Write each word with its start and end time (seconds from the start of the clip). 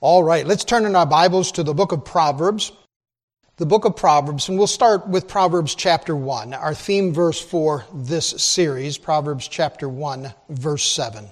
All 0.00 0.22
right, 0.22 0.46
let's 0.46 0.62
turn 0.62 0.86
in 0.86 0.94
our 0.94 1.06
Bibles 1.06 1.50
to 1.52 1.64
the 1.64 1.74
book 1.74 1.90
of 1.90 2.04
Proverbs. 2.04 2.70
The 3.56 3.66
book 3.66 3.84
of 3.84 3.96
Proverbs, 3.96 4.48
and 4.48 4.56
we'll 4.56 4.68
start 4.68 5.08
with 5.08 5.26
Proverbs 5.26 5.74
chapter 5.74 6.14
1, 6.14 6.54
our 6.54 6.72
theme 6.72 7.12
verse 7.12 7.40
for 7.40 7.84
this 7.92 8.28
series, 8.28 8.96
Proverbs 8.96 9.48
chapter 9.48 9.88
1, 9.88 10.32
verse 10.50 10.84
7. 10.84 11.26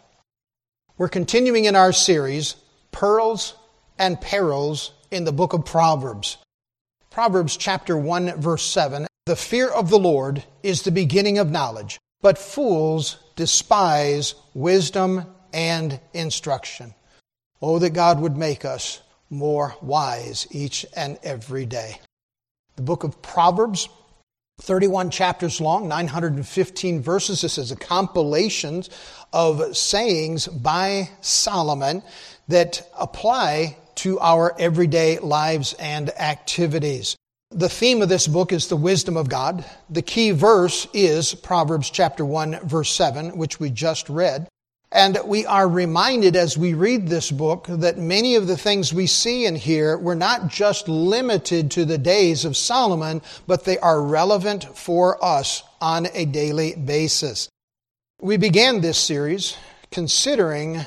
We're 0.99 1.09
continuing 1.09 1.67
in 1.67 1.77
our 1.77 1.93
series, 1.93 2.57
Pearls 2.91 3.55
and 4.01 4.21
Perils 4.21 4.91
in 5.13 5.25
the 5.25 5.33
book 5.33 5.53
of 5.53 5.65
Proverbs. 5.65 6.37
Proverbs 7.09 7.57
chapter 7.57 7.97
1, 7.97 8.41
verse 8.41 8.65
7 8.65 9.07
The 9.27 9.37
fear 9.37 9.69
of 9.69 9.91
the 9.91 9.99
Lord 10.01 10.43
is 10.65 10.83
the 10.83 10.91
beginning 10.91 11.39
of 11.39 11.53
knowledge, 11.53 12.01
but 12.21 12.37
fools 12.37 13.19
despise 13.37 14.35
wisdom 14.55 15.25
and 15.53 16.01
instruction. 16.13 16.97
Oh, 17.63 17.79
that 17.79 17.91
God 17.91 18.21
would 18.21 18.37
make 18.37 18.65
us 18.65 19.01
more 19.31 19.75
wise 19.81 20.47
each 20.51 20.85
and 20.95 21.19
every 21.23 21.67
day. 21.67 22.01
The 22.77 22.83
book 22.83 23.03
of 23.05 23.23
Proverbs, 23.23 23.89
31 24.61 25.11
chapters 25.11 25.61
long, 25.61 25.89
915 25.89 27.01
verses. 27.01 27.41
This 27.41 27.59
is 27.59 27.73
a 27.73 27.77
compilation 27.77 28.85
of 29.33 29.77
sayings 29.77 30.47
by 30.47 31.11
Solomon 31.21 32.03
that 32.49 32.89
apply 32.99 33.77
to 33.97 34.21
our 34.21 34.55
everyday 34.59 35.19
lives 35.19 35.75
and 35.79 36.11
activities. 36.21 37.17
The 37.51 37.69
theme 37.69 38.03
of 38.03 38.09
this 38.09 38.27
book 38.27 38.53
is 38.53 38.69
the 38.69 38.77
wisdom 38.77 39.17
of 39.17 39.29
God. 39.29 39.65
The 39.89 40.03
key 40.03 40.33
verse 40.33 40.87
is 40.93 41.35
Proverbs 41.35 41.91
chapter 41.91 42.25
1 42.25 42.61
verse 42.65 42.91
7, 42.93 43.37
which 43.37 43.59
we 43.59 43.71
just 43.71 44.09
read. 44.09 44.49
And 44.93 45.19
we 45.25 45.45
are 45.45 45.69
reminded 45.69 46.37
as 46.37 46.57
we 46.57 46.75
read 46.75 47.09
this 47.09 47.31
book 47.31 47.67
that 47.69 47.99
many 47.99 48.37
of 48.37 48.47
the 48.47 48.57
things 48.57 48.95
we 48.95 49.07
see 49.07 49.45
and 49.47 49.59
hear 49.59 49.99
were 49.99 50.15
not 50.15 50.49
just 50.49 50.89
limited 50.89 51.73
to 51.73 51.85
the 51.85 51.99
days 51.99 52.45
of 52.45 52.57
Solomon, 52.57 53.21
but 53.47 53.65
they 53.65 53.79
are 53.79 54.01
relevant 54.01 54.65
for 54.77 55.23
us 55.25 55.65
on 55.81 56.07
a 56.15 56.25
daily 56.25 56.77
basis. 56.77 57.49
We 58.21 58.37
began 58.37 58.81
this 58.81 58.99
series 58.99 59.57
considering 59.91 60.81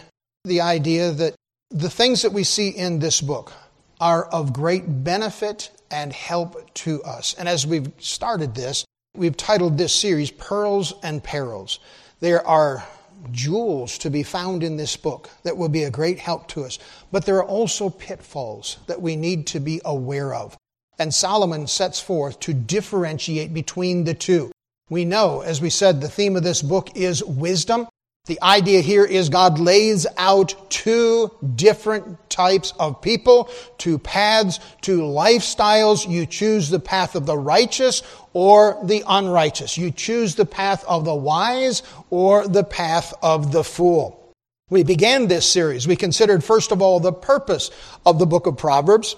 the 0.46 0.62
idea 0.62 1.12
that 1.12 1.36
the 1.70 1.90
things 1.90 2.22
that 2.22 2.34
we 2.34 2.44
see 2.44 2.70
in 2.70 3.00
this 3.00 3.22
book 3.22 3.52
are 4.00 4.26
of 4.26 4.54
great 4.54 5.04
benefit 5.04 5.72
and 5.92 6.14
help 6.14 6.74
to 6.74 7.04
us. 7.04 7.36
And 7.38 7.50
as 7.50 7.68
we've 7.68 7.92
started 8.00 8.56
this, 8.56 8.86
we've 9.16 9.36
titled 9.36 9.78
this 9.78 9.94
series 9.94 10.32
Pearls 10.32 10.94
and 11.04 11.24
Perils. 11.24 11.80
There 12.22 12.46
are 12.48 12.84
jewels 13.32 13.98
to 14.00 14.10
be 14.10 14.24
found 14.24 14.64
in 14.64 14.78
this 14.78 14.96
book 14.98 15.30
that 15.44 15.58
will 15.58 15.70
be 15.70 15.84
a 15.84 15.92
great 15.92 16.20
help 16.20 16.48
to 16.50 16.64
us. 16.64 16.80
But 17.12 17.26
there 17.26 17.38
are 17.38 17.46
also 17.46 17.90
pitfalls 17.90 18.78
that 18.88 19.02
we 19.02 19.16
need 19.16 19.48
to 19.48 19.60
be 19.60 19.82
aware 19.86 20.34
of. 20.34 20.58
And 20.98 21.14
Solomon 21.14 21.68
sets 21.68 22.00
forth 22.00 22.40
to 22.42 22.54
differentiate 22.54 23.54
between 23.54 24.04
the 24.04 24.14
two. 24.14 24.52
We 24.90 25.06
know, 25.06 25.42
as 25.42 25.62
we 25.62 25.70
said, 25.70 26.02
the 26.02 26.10
theme 26.10 26.36
of 26.36 26.44
this 26.44 26.62
book 26.62 26.96
is 26.96 27.24
wisdom. 27.24 27.88
The 28.30 28.44
idea 28.44 28.82
here 28.82 29.06
is 29.06 29.28
God 29.28 29.58
lays 29.58 30.06
out 30.16 30.54
two 30.70 31.32
different 31.56 32.30
types 32.30 32.76
of 32.78 33.02
people, 33.02 33.50
two 33.80 33.98
paths, 33.98 34.60
two 34.82 35.00
lifestyles. 35.00 36.08
You 36.08 36.28
choose 36.28 36.70
the 36.70 36.80
path 36.80 37.16
of 37.16 37.26
the 37.26 37.36
righteous 37.36 38.04
or 38.34 38.78
the 38.84 39.04
unrighteous. 39.08 39.80
You 39.80 39.90
choose 39.90 40.36
the 40.36 40.46
path 40.46 40.86
of 40.88 41.06
the 41.06 41.16
wise 41.16 41.82
or 42.12 42.48
the 42.48 42.64
path 42.64 43.16
of 43.24 43.52
the 43.52 43.64
fool. 43.64 44.32
We 44.70 44.84
began 44.84 45.26
this 45.26 45.50
series. 45.50 45.88
We 45.88 45.96
considered, 45.96 46.44
first 46.44 46.72
of 46.72 46.84
all, 46.84 47.00
the 47.00 47.12
purpose 47.12 47.72
of 48.06 48.20
the 48.20 48.28
book 48.28 48.46
of 48.46 48.58
Proverbs. 48.58 49.16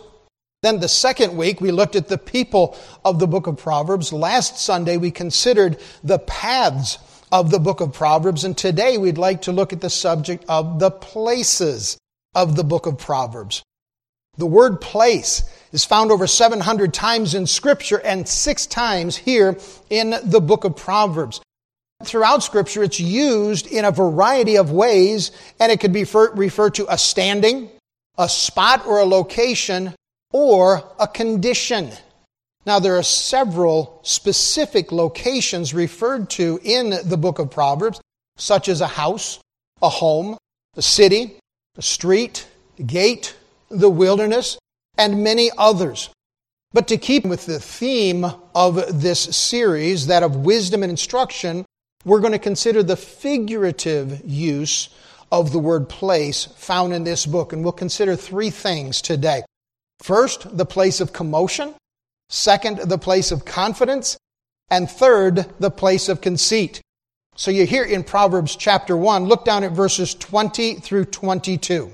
Then 0.63 0.79
the 0.79 0.87
second 0.87 1.35
week, 1.35 1.59
we 1.59 1.71
looked 1.71 1.97
at 1.97 2.07
the 2.07 2.17
people 2.17 2.77
of 3.03 3.19
the 3.19 3.27
book 3.27 3.47
of 3.47 3.57
Proverbs. 3.57 4.13
Last 4.13 4.57
Sunday, 4.57 4.95
we 4.95 5.11
considered 5.11 5.81
the 6.01 6.19
paths 6.19 6.97
of 7.31 7.51
the 7.51 7.59
book 7.59 7.81
of 7.81 7.93
Proverbs. 7.93 8.43
And 8.43 8.57
today, 8.57 8.97
we'd 8.97 9.17
like 9.17 9.43
to 9.43 9.51
look 9.51 9.73
at 9.73 9.81
the 9.81 9.89
subject 9.89 10.45
of 10.47 10.79
the 10.79 10.91
places 10.91 11.97
of 12.35 12.55
the 12.55 12.63
book 12.63 12.85
of 12.85 12.97
Proverbs. 12.97 13.63
The 14.37 14.45
word 14.45 14.79
place 14.79 15.43
is 15.71 15.83
found 15.83 16.11
over 16.11 16.25
700 16.25 16.93
times 16.93 17.35
in 17.35 17.45
Scripture 17.45 17.99
and 17.99 18.27
six 18.27 18.65
times 18.65 19.17
here 19.17 19.57
in 19.89 20.15
the 20.23 20.39
book 20.39 20.63
of 20.63 20.75
Proverbs. 20.75 21.41
Throughout 22.03 22.41
Scripture, 22.41 22.83
it's 22.83 22.99
used 22.99 23.67
in 23.67 23.85
a 23.85 23.91
variety 23.91 24.57
of 24.57 24.71
ways, 24.71 25.31
and 25.59 25.71
it 25.71 25.79
could 25.79 25.93
be 25.93 26.05
referred 26.33 26.75
to 26.75 26.91
a 26.91 26.97
standing, 26.97 27.69
a 28.17 28.27
spot 28.27 28.85
or 28.87 28.99
a 28.99 29.05
location, 29.05 29.93
or 30.31 30.83
a 30.99 31.07
condition. 31.07 31.91
Now, 32.65 32.79
there 32.79 32.97
are 32.97 33.03
several 33.03 33.99
specific 34.03 34.91
locations 34.91 35.73
referred 35.73 36.29
to 36.31 36.59
in 36.63 36.93
the 37.05 37.17
book 37.17 37.39
of 37.39 37.49
Proverbs, 37.49 37.99
such 38.37 38.69
as 38.69 38.81
a 38.81 38.87
house, 38.87 39.39
a 39.81 39.89
home, 39.89 40.37
a 40.75 40.81
city, 40.81 41.37
a 41.75 41.81
street, 41.81 42.47
a 42.77 42.83
gate, 42.83 43.35
the 43.69 43.89
wilderness, 43.89 44.59
and 44.97 45.23
many 45.23 45.49
others. 45.57 46.09
But 46.73 46.87
to 46.89 46.97
keep 46.97 47.25
with 47.25 47.45
the 47.47 47.59
theme 47.59 48.25
of 48.55 49.01
this 49.01 49.19
series, 49.35 50.07
that 50.07 50.23
of 50.23 50.35
wisdom 50.37 50.83
and 50.83 50.89
instruction, 50.89 51.65
we're 52.05 52.19
going 52.19 52.31
to 52.31 52.39
consider 52.39 52.83
the 52.83 52.95
figurative 52.95 54.21
use 54.23 54.89
of 55.31 55.51
the 55.51 55.59
word 55.59 55.89
place 55.89 56.45
found 56.57 56.93
in 56.93 57.03
this 57.03 57.25
book. 57.25 57.53
And 57.53 57.63
we'll 57.63 57.73
consider 57.73 58.15
three 58.15 58.49
things 58.49 59.01
today. 59.01 59.43
First, 60.01 60.57
the 60.57 60.65
place 60.65 61.01
of 61.01 61.11
commotion. 61.11 61.73
Second, 62.31 62.77
the 62.77 62.97
place 62.97 63.31
of 63.31 63.43
confidence. 63.43 64.17
And 64.69 64.89
third, 64.89 65.45
the 65.59 65.69
place 65.69 66.07
of 66.07 66.21
conceit. 66.21 66.81
So 67.35 67.51
you 67.51 67.65
hear 67.65 67.83
in 67.83 68.05
Proverbs 68.05 68.55
chapter 68.55 68.95
1, 68.95 69.25
look 69.25 69.43
down 69.43 69.65
at 69.65 69.73
verses 69.73 70.15
20 70.15 70.75
through 70.75 71.05
22. 71.05 71.91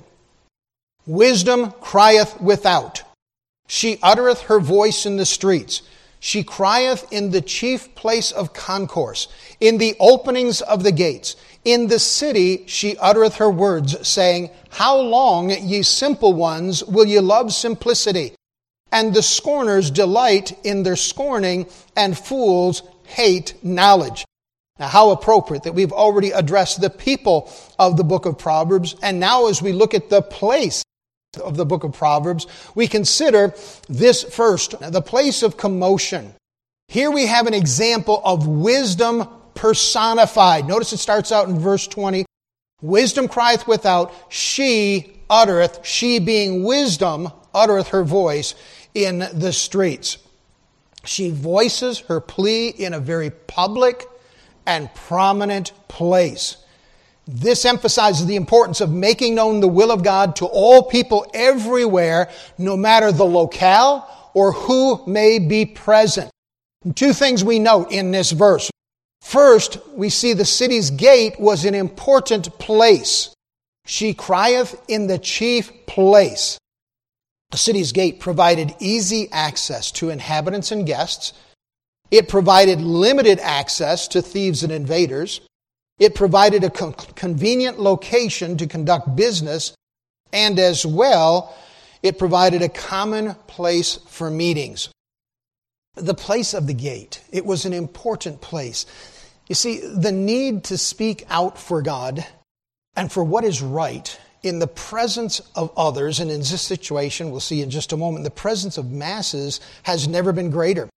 Wisdom 1.07 1.71
crieth 1.81 2.39
without. 2.39 3.01
She 3.67 3.97
uttereth 4.03 4.41
her 4.41 4.59
voice 4.59 5.07
in 5.07 5.17
the 5.17 5.25
streets. 5.25 5.81
She 6.19 6.43
crieth 6.43 7.11
in 7.11 7.31
the 7.31 7.41
chief 7.41 7.95
place 7.95 8.31
of 8.31 8.53
concourse, 8.53 9.27
in 9.59 9.79
the 9.79 9.95
openings 9.99 10.61
of 10.61 10.83
the 10.83 10.91
gates. 10.91 11.35
In 11.65 11.87
the 11.87 11.99
city 11.99 12.63
she 12.67 12.95
uttereth 12.97 13.35
her 13.35 13.49
words, 13.49 14.07
saying, 14.07 14.51
How 14.69 14.97
long, 14.97 15.49
ye 15.49 15.81
simple 15.81 16.33
ones, 16.33 16.83
will 16.83 17.05
ye 17.05 17.19
love 17.19 17.53
simplicity? 17.53 18.36
And 18.91 19.13
the 19.13 19.23
scorners 19.23 19.91
delight 19.91 20.57
in 20.63 20.83
their 20.83 20.95
scorning, 20.95 21.67
and 21.95 22.17
fools 22.17 22.83
hate 23.05 23.53
knowledge. 23.63 24.25
Now, 24.79 24.87
how 24.87 25.09
appropriate 25.09 25.63
that 25.63 25.73
we've 25.73 25.91
already 25.91 26.31
addressed 26.31 26.81
the 26.81 26.89
people 26.89 27.51
of 27.79 27.97
the 27.97 28.03
book 28.03 28.25
of 28.25 28.37
Proverbs, 28.37 28.95
and 29.01 29.19
now 29.19 29.47
as 29.47 29.61
we 29.61 29.71
look 29.71 29.93
at 29.93 30.09
the 30.09 30.21
place 30.21 30.83
of 31.43 31.57
the 31.57 31.65
book 31.65 31.83
of 31.83 31.93
Proverbs, 31.93 32.45
we 32.75 32.87
consider 32.87 33.53
this 33.89 34.23
first, 34.23 34.79
the 34.79 35.01
place 35.01 35.41
of 35.41 35.57
commotion. 35.57 36.33
Here 36.87 37.11
we 37.11 37.25
have 37.25 37.47
an 37.47 37.53
example 37.53 38.21
of 38.23 38.47
wisdom 38.47 39.27
personified. 39.55 40.67
Notice 40.67 40.93
it 40.93 40.97
starts 40.97 41.31
out 41.31 41.49
in 41.49 41.59
verse 41.59 41.87
20. 41.87 42.25
Wisdom 42.81 43.27
crieth 43.27 43.67
without, 43.67 44.13
she 44.29 45.19
uttereth, 45.29 45.79
she 45.83 46.19
being 46.19 46.63
wisdom, 46.63 47.31
uttereth 47.53 47.87
her 47.89 48.03
voice 48.03 48.53
in 49.05 49.19
the 49.33 49.53
streets. 49.53 50.17
She 51.05 51.29
voices 51.29 51.99
her 51.99 52.19
plea 52.19 52.69
in 52.69 52.93
a 52.93 52.99
very 52.99 53.29
public 53.29 54.05
and 54.65 54.93
prominent 54.93 55.71
place. 55.87 56.57
This 57.27 57.65
emphasizes 57.65 58.25
the 58.25 58.35
importance 58.35 58.81
of 58.81 58.91
making 58.91 59.35
known 59.35 59.59
the 59.59 59.67
will 59.67 59.91
of 59.91 60.03
God 60.03 60.35
to 60.37 60.45
all 60.45 60.83
people 60.83 61.29
everywhere, 61.33 62.29
no 62.57 62.75
matter 62.75 63.11
the 63.11 63.25
locale 63.25 64.31
or 64.33 64.51
who 64.51 65.05
may 65.05 65.39
be 65.39 65.65
present. 65.65 66.29
Two 66.95 67.13
things 67.13 67.43
we 67.43 67.59
note 67.59 67.91
in 67.91 68.11
this 68.11 68.31
verse. 68.31 68.69
First, 69.21 69.77
we 69.93 70.09
see 70.09 70.33
the 70.33 70.45
city's 70.45 70.89
gate 70.89 71.39
was 71.39 71.65
an 71.65 71.75
important 71.75 72.57
place. 72.59 73.33
She 73.85 74.13
crieth 74.13 74.81
in 74.87 75.07
the 75.07 75.17
chief 75.17 75.85
place. 75.85 76.57
The 77.51 77.57
city's 77.57 77.91
gate 77.91 78.19
provided 78.19 78.75
easy 78.79 79.29
access 79.31 79.91
to 79.93 80.09
inhabitants 80.09 80.71
and 80.71 80.85
guests. 80.85 81.33
It 82.11 82.27
provided 82.27 82.81
limited 82.81 83.39
access 83.39 84.07
to 84.09 84.21
thieves 84.21 84.63
and 84.63 84.71
invaders. 84.71 85.41
It 85.99 86.13
provided 86.13 86.63
a 86.63 86.69
con- 86.69 86.93
convenient 87.15 87.79
location 87.79 88.57
to 88.57 88.67
conduct 88.67 89.15
business, 89.15 89.73
and 90.31 90.59
as 90.59 90.85
well, 90.85 91.55
it 92.03 92.19
provided 92.19 92.61
a 92.61 92.69
common 92.69 93.33
place 93.47 93.95
for 94.07 94.29
meetings. 94.29 94.89
The 95.95 96.13
place 96.13 96.53
of 96.53 96.67
the 96.67 96.73
gate, 96.73 97.23
it 97.31 97.45
was 97.45 97.65
an 97.65 97.73
important 97.73 98.41
place. 98.41 98.85
You 99.47 99.55
see, 99.55 99.79
the 99.79 100.11
need 100.11 100.65
to 100.65 100.77
speak 100.77 101.25
out 101.29 101.57
for 101.57 101.81
God 101.81 102.25
and 102.95 103.11
for 103.11 103.23
what 103.23 103.43
is 103.43 103.61
right 103.61 104.19
in 104.43 104.59
the 104.59 104.67
presence 104.67 105.41
of 105.55 105.71
others, 105.75 106.19
and 106.19 106.29
in 106.29 106.39
this 106.39 106.61
situation, 106.61 107.31
we'll 107.31 107.39
see 107.39 107.61
in 107.61 107.69
just 107.69 107.93
a 107.93 107.97
moment, 107.97 108.23
the 108.23 108.31
presence 108.31 108.77
of 108.77 108.91
masses 108.91 109.59
has 109.83 110.07
never 110.07 110.31
been 110.31 110.49
greater. 110.49 110.89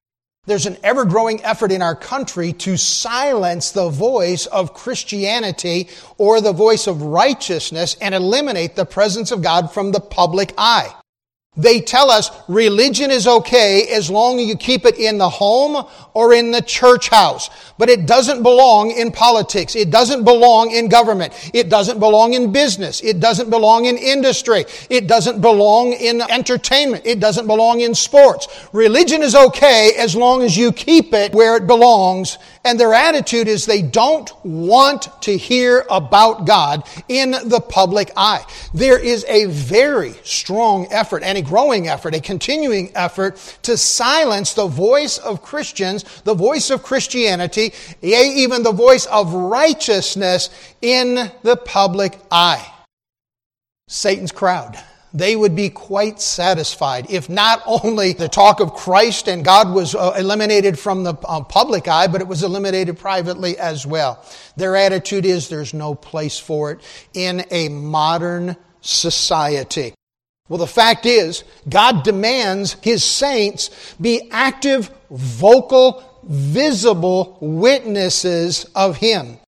There's 0.47 0.67
an 0.67 0.79
ever 0.83 1.05
growing 1.05 1.43
effort 1.45 1.71
in 1.71 1.83
our 1.83 1.95
country 1.95 2.53
to 2.55 2.77
silence 2.77 3.73
the 3.73 3.91
voice 3.91 4.47
of 4.47 4.75
Christianity 4.75 5.89
or 6.17 6.41
the 6.41 6.53
voice 6.53 6.87
of 6.87 7.03
righteousness 7.03 7.97
and 8.01 8.15
eliminate 8.15 8.75
the 8.75 8.87
presence 8.87 9.33
of 9.33 9.43
God 9.43 9.71
from 9.73 9.93
the 9.93 10.01
public 10.01 10.55
eye. 10.57 10.95
They 11.61 11.81
tell 11.81 12.11
us 12.11 12.31
religion 12.49 13.11
is 13.11 13.27
okay 13.27 13.89
as 13.89 14.11
long 14.11 14.39
as 14.41 14.47
you 14.47 14.57
keep 14.57 14.87
it 14.87 14.99
in 14.99 15.19
the 15.19 15.29
home 15.29 15.87
or 16.15 16.33
in 16.33 16.51
the 16.51 16.63
church 16.63 17.09
house. 17.09 17.51
But 17.79 17.89
it 17.89 18.07
doesn't 18.07 18.43
belong 18.43 18.91
in 18.91 19.13
politics. 19.13 19.77
It 19.77 19.91
doesn't 19.91 20.25
belong 20.25 20.71
in 20.71 20.89
government. 20.89 21.33
It 21.55 21.69
doesn't 21.69 21.99
belong 21.99 22.35
in 22.35 22.53
business. 22.53 23.01
It 23.03 23.21
doesn't 23.21 23.51
belong 23.51 23.85
in 23.85 23.97
industry. 23.97 24.65
It 24.89 25.07
doesn't 25.07 25.41
belong 25.41 25.93
in 25.93 26.23
entertainment. 26.23 27.07
It 27.07 27.21
doesn't 27.21 27.47
belong 27.47 27.81
in 27.81 27.95
sports. 27.95 28.69
Religion 28.73 29.23
is 29.23 29.35
okay 29.35 29.93
as 29.99 30.17
long 30.17 30.43
as 30.43 30.57
you 30.57 30.73
keep 30.73 31.13
it 31.13 31.33
where 31.33 31.57
it 31.57 31.67
belongs. 31.67 32.39
And 32.63 32.79
their 32.79 32.93
attitude 32.93 33.49
is 33.49 33.65
they 33.65 33.81
don't 33.81 34.31
want 34.45 35.09
to 35.23 35.37
hear 35.37 35.87
about 35.91 36.47
God 36.47 36.87
in 37.09 37.31
the 37.31 37.61
public 37.61 38.11
eye. 38.17 38.45
There 38.75 38.99
is 38.99 39.25
a 39.29 39.47
very 39.47 40.13
strong 40.25 40.87
effort 40.91 41.23
and 41.23 41.39
a 41.39 41.43
growing 41.43 41.89
effort, 41.89 42.15
a 42.15 42.21
continuing 42.21 42.93
effort 42.95 43.37
to 43.63 43.79
silence 43.79 44.53
the 44.53 44.67
voice 44.67 45.17
of 45.17 45.43
Christians, 45.43 46.05
the 46.23 46.35
voice 46.35 46.69
of 46.69 46.83
Christianity, 46.83 47.73
yea, 48.03 48.31
even 48.37 48.63
the 48.63 48.73
voice 48.73 49.07
of 49.07 49.33
righteousness 49.33 50.51
in 50.83 51.31
the 51.43 51.57
public 51.57 52.19
eye. 52.31 52.71
Satan's 53.89 54.33
crowd 54.33 54.79
they 55.13 55.35
would 55.37 55.57
be 55.57 55.71
quite 55.71 56.21
satisfied 56.21 57.11
if 57.11 57.29
not 57.29 57.63
only 57.67 58.13
the 58.13 58.29
talk 58.29 58.61
of 58.61 58.75
Christ 58.75 59.29
and 59.29 59.45
God 59.45 59.75
was 59.75 59.95
uh, 59.95 60.15
eliminated 60.17 60.79
from 60.79 61.05
the 61.05 61.15
uh, 61.25 61.43
public 61.43 61.89
eye, 61.89 62.07
but 62.07 62.21
it 62.21 62.29
was 62.29 62.43
eliminated 62.43 62.99
privately 62.99 63.59
as 63.59 63.87
well. 63.87 64.25
Their 64.57 64.77
attitude 64.77 65.27
is 65.27 65.49
there's 65.49 65.75
no 65.75 65.95
place 65.95 66.39
for 66.39 66.73
it 66.73 66.81
in 67.15 67.45
a 67.51 67.69
modern 67.69 68.57
society. 68.81 69.95
Well, 70.49 70.59
the 70.59 70.67
fact 70.67 71.07
is, 71.07 71.45
God 71.69 72.03
demands 72.03 72.77
His 72.83 73.05
saints 73.05 73.95
be 74.01 74.29
active, 74.33 74.91
vocal, 75.11 76.03
visible 76.25 77.39
witnesses 77.41 78.65
of 78.75 78.97
Him. 78.97 79.39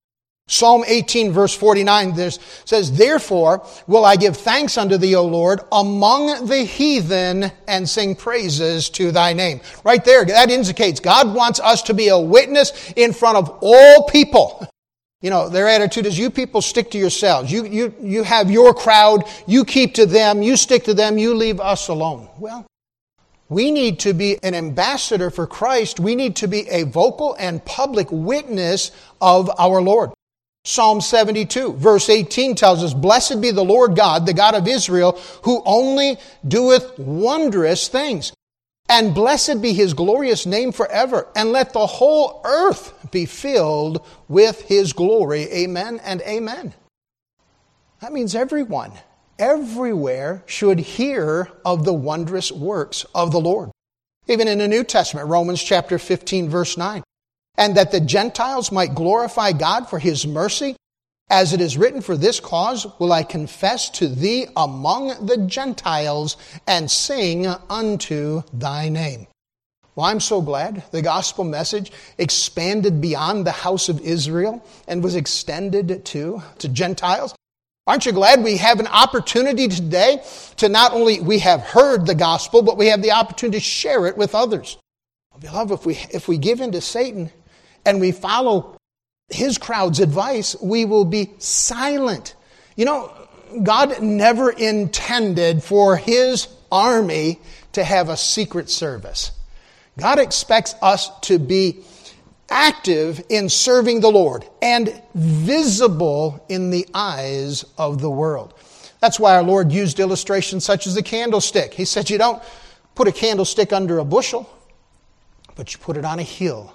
Psalm 0.48 0.84
18 0.86 1.32
verse 1.32 1.54
49 1.54 2.14
this 2.14 2.38
says, 2.64 2.96
Therefore 2.96 3.66
will 3.86 4.04
I 4.04 4.16
give 4.16 4.36
thanks 4.36 4.76
unto 4.76 4.96
thee, 4.96 5.14
O 5.14 5.24
Lord, 5.24 5.60
among 5.70 6.46
the 6.46 6.64
heathen 6.64 7.50
and 7.66 7.88
sing 7.88 8.14
praises 8.14 8.90
to 8.90 9.12
thy 9.12 9.32
name. 9.32 9.60
Right 9.84 10.04
there, 10.04 10.24
that 10.24 10.50
indicates 10.50 11.00
God 11.00 11.34
wants 11.34 11.60
us 11.60 11.82
to 11.84 11.94
be 11.94 12.08
a 12.08 12.18
witness 12.18 12.92
in 12.96 13.12
front 13.12 13.38
of 13.38 13.58
all 13.62 14.06
people. 14.08 14.66
You 15.22 15.30
know, 15.30 15.48
their 15.48 15.68
attitude 15.68 16.04
is 16.04 16.18
you 16.18 16.30
people 16.30 16.60
stick 16.60 16.90
to 16.90 16.98
yourselves. 16.98 17.50
You, 17.50 17.64
you, 17.64 17.94
you 18.00 18.22
have 18.24 18.50
your 18.50 18.74
crowd, 18.74 19.24
you 19.46 19.64
keep 19.64 19.94
to 19.94 20.04
them, 20.04 20.42
you 20.42 20.56
stick 20.56 20.84
to 20.84 20.94
them, 20.94 21.16
you 21.16 21.34
leave 21.34 21.60
us 21.60 21.86
alone. 21.86 22.28
Well, 22.38 22.66
we 23.48 23.70
need 23.70 24.00
to 24.00 24.14
be 24.14 24.42
an 24.42 24.54
ambassador 24.54 25.30
for 25.30 25.46
Christ. 25.46 26.00
We 26.00 26.16
need 26.16 26.36
to 26.36 26.48
be 26.48 26.68
a 26.68 26.82
vocal 26.82 27.36
and 27.38 27.64
public 27.64 28.08
witness 28.10 28.90
of 29.20 29.48
our 29.58 29.80
Lord. 29.80 30.10
Psalm 30.64 31.00
72, 31.00 31.72
verse 31.72 32.08
18 32.08 32.54
tells 32.54 32.84
us, 32.84 32.94
Blessed 32.94 33.40
be 33.40 33.50
the 33.50 33.64
Lord 33.64 33.96
God, 33.96 34.26
the 34.26 34.34
God 34.34 34.54
of 34.54 34.68
Israel, 34.68 35.18
who 35.42 35.60
only 35.64 36.18
doeth 36.46 36.98
wondrous 36.98 37.88
things. 37.88 38.32
And 38.88 39.14
blessed 39.14 39.60
be 39.60 39.72
his 39.72 39.94
glorious 39.94 40.46
name 40.46 40.70
forever. 40.70 41.26
And 41.34 41.50
let 41.50 41.72
the 41.72 41.86
whole 41.86 42.42
earth 42.44 43.10
be 43.10 43.26
filled 43.26 44.06
with 44.28 44.62
his 44.62 44.92
glory. 44.92 45.42
Amen 45.52 46.00
and 46.04 46.20
amen. 46.22 46.74
That 48.00 48.12
means 48.12 48.34
everyone, 48.34 48.92
everywhere 49.38 50.42
should 50.46 50.78
hear 50.78 51.50
of 51.64 51.84
the 51.84 51.94
wondrous 51.94 52.52
works 52.52 53.04
of 53.14 53.32
the 53.32 53.40
Lord. 53.40 53.70
Even 54.28 54.46
in 54.46 54.58
the 54.58 54.68
New 54.68 54.84
Testament, 54.84 55.28
Romans 55.28 55.62
chapter 55.62 55.98
15, 55.98 56.48
verse 56.48 56.76
9. 56.76 57.02
And 57.56 57.76
that 57.76 57.92
the 57.92 58.00
Gentiles 58.00 58.72
might 58.72 58.94
glorify 58.94 59.52
God 59.52 59.88
for 59.88 59.98
his 59.98 60.26
mercy, 60.26 60.74
as 61.28 61.52
it 61.52 61.60
is 61.60 61.76
written, 61.76 62.00
For 62.00 62.16
this 62.16 62.40
cause 62.40 62.86
will 62.98 63.12
I 63.12 63.22
confess 63.22 63.90
to 63.90 64.08
thee 64.08 64.46
among 64.56 65.26
the 65.26 65.38
Gentiles 65.38 66.36
and 66.66 66.90
sing 66.90 67.46
unto 67.46 68.42
thy 68.52 68.88
name. 68.88 69.26
Well, 69.94 70.06
I'm 70.06 70.20
so 70.20 70.40
glad 70.40 70.84
the 70.90 71.02
gospel 71.02 71.44
message 71.44 71.92
expanded 72.16 73.00
beyond 73.00 73.46
the 73.46 73.52
house 73.52 73.90
of 73.90 74.00
Israel 74.00 74.64
and 74.88 75.02
was 75.02 75.14
extended 75.14 76.04
to, 76.06 76.42
to 76.58 76.68
Gentiles. 76.68 77.34
Aren't 77.86 78.06
you 78.06 78.12
glad 78.12 78.42
we 78.42 78.56
have 78.58 78.80
an 78.80 78.86
opportunity 78.86 79.68
today 79.68 80.22
to 80.56 80.68
not 80.68 80.92
only 80.92 81.20
we 81.20 81.40
have 81.40 81.60
heard 81.60 82.06
the 82.06 82.14
gospel, 82.14 82.62
but 82.62 82.78
we 82.78 82.86
have 82.86 83.02
the 83.02 83.10
opportunity 83.10 83.58
to 83.58 83.64
share 83.64 84.06
it 84.06 84.16
with 84.16 84.34
others? 84.34 84.78
Beloved, 85.40 85.72
if 85.72 85.84
we, 85.84 85.94
if 86.10 86.28
we 86.28 86.38
give 86.38 86.60
in 86.60 86.72
to 86.72 86.80
Satan 86.80 87.30
and 87.84 88.00
we 88.00 88.12
follow 88.12 88.76
his 89.28 89.58
crowd's 89.58 90.00
advice, 90.00 90.56
we 90.60 90.84
will 90.84 91.04
be 91.04 91.30
silent. 91.38 92.34
You 92.76 92.84
know, 92.84 93.12
God 93.62 94.02
never 94.02 94.50
intended 94.50 95.62
for 95.62 95.96
his 95.96 96.48
army 96.70 97.38
to 97.72 97.84
have 97.84 98.08
a 98.08 98.16
secret 98.16 98.70
service. 98.70 99.32
God 99.98 100.18
expects 100.18 100.74
us 100.80 101.10
to 101.22 101.38
be 101.38 101.78
active 102.48 103.22
in 103.28 103.48
serving 103.48 104.00
the 104.00 104.10
Lord 104.10 104.46
and 104.60 105.02
visible 105.14 106.44
in 106.48 106.70
the 106.70 106.86
eyes 106.94 107.64
of 107.78 108.00
the 108.00 108.10
world. 108.10 108.54
That's 109.00 109.18
why 109.18 109.34
our 109.34 109.42
Lord 109.42 109.72
used 109.72 110.00
illustrations 110.00 110.64
such 110.64 110.86
as 110.86 110.94
the 110.94 111.02
candlestick. 111.02 111.74
He 111.74 111.84
said, 111.84 112.08
You 112.08 112.18
don't 112.18 112.42
put 112.94 113.08
a 113.08 113.12
candlestick 113.12 113.72
under 113.72 113.98
a 113.98 114.04
bushel, 114.04 114.48
but 115.56 115.72
you 115.72 115.80
put 115.80 115.96
it 115.96 116.04
on 116.04 116.18
a 116.18 116.22
hill 116.22 116.74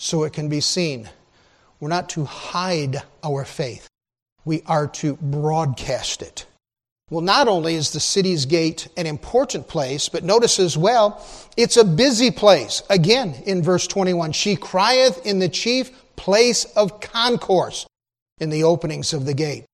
so 0.00 0.24
it 0.24 0.32
can 0.32 0.48
be 0.48 0.62
seen. 0.62 1.08
We're 1.78 1.90
not 1.90 2.08
to 2.10 2.24
hide 2.24 3.02
our 3.22 3.44
faith, 3.44 3.86
we 4.44 4.62
are 4.66 4.88
to 4.88 5.16
broadcast 5.16 6.22
it. 6.22 6.46
Well, 7.10 7.20
not 7.20 7.48
only 7.48 7.74
is 7.74 7.90
the 7.90 8.00
city's 8.00 8.46
gate 8.46 8.88
an 8.96 9.06
important 9.06 9.68
place, 9.68 10.08
but 10.08 10.24
notice 10.24 10.58
as 10.58 10.78
well, 10.78 11.24
it's 11.56 11.76
a 11.76 11.84
busy 11.84 12.30
place. 12.30 12.82
Again, 12.88 13.34
in 13.44 13.62
verse 13.62 13.86
21, 13.88 14.32
she 14.32 14.56
crieth 14.56 15.26
in 15.26 15.40
the 15.40 15.48
chief 15.48 15.90
place 16.14 16.64
of 16.76 17.00
concourse 17.00 17.86
in 18.38 18.48
the 18.48 18.62
openings 18.62 19.12
of 19.12 19.26
the 19.26 19.34
gate. 19.34 19.64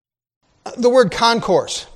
Uh, 0.64 0.72
the 0.78 0.88
word 0.88 1.12
concourse, 1.12 1.86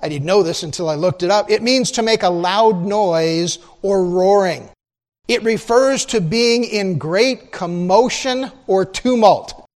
I 0.00 0.08
didn't 0.08 0.26
know 0.26 0.42
this 0.42 0.62
until 0.62 0.88
I 0.88 0.94
looked 0.96 1.22
it 1.22 1.30
up. 1.30 1.50
It 1.50 1.62
means 1.62 1.92
to 1.92 2.02
make 2.02 2.22
a 2.22 2.30
loud 2.30 2.84
noise 2.84 3.58
or 3.82 4.04
roaring. 4.04 4.70
It 5.28 5.42
refers 5.42 6.04
to 6.06 6.20
being 6.20 6.64
in 6.64 6.98
great 6.98 7.52
commotion 7.52 8.50
or 8.66 8.84
tumult. 8.84 9.68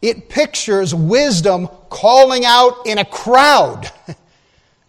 It 0.00 0.28
pictures 0.28 0.94
wisdom 0.94 1.68
calling 1.90 2.44
out 2.44 2.86
in 2.86 2.98
a 2.98 3.04
crowd, 3.04 3.90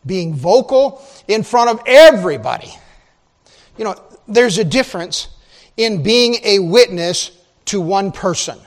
being 0.05 0.35
vocal 0.35 1.01
in 1.27 1.43
front 1.43 1.69
of 1.69 1.79
everybody. 1.85 2.73
You 3.77 3.85
know, 3.85 3.95
there's 4.27 4.57
a 4.57 4.63
difference 4.63 5.29
in 5.77 6.03
being 6.03 6.35
a 6.43 6.59
witness 6.59 7.31
to 7.65 7.81
one 7.81 8.11
person. 8.11 8.59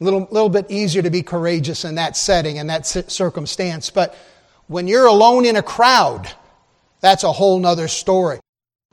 A 0.00 0.04
little, 0.04 0.28
little 0.30 0.48
bit 0.48 0.70
easier 0.70 1.02
to 1.02 1.10
be 1.10 1.22
courageous 1.22 1.84
in 1.84 1.94
that 1.94 2.16
setting 2.16 2.58
and 2.58 2.68
that 2.68 2.86
circumstance, 2.86 3.90
but 3.90 4.14
when 4.66 4.88
you're 4.88 5.06
alone 5.06 5.44
in 5.44 5.56
a 5.56 5.62
crowd, 5.62 6.30
that's 7.00 7.22
a 7.22 7.32
whole 7.32 7.58
nother 7.58 7.88
story. 7.88 8.40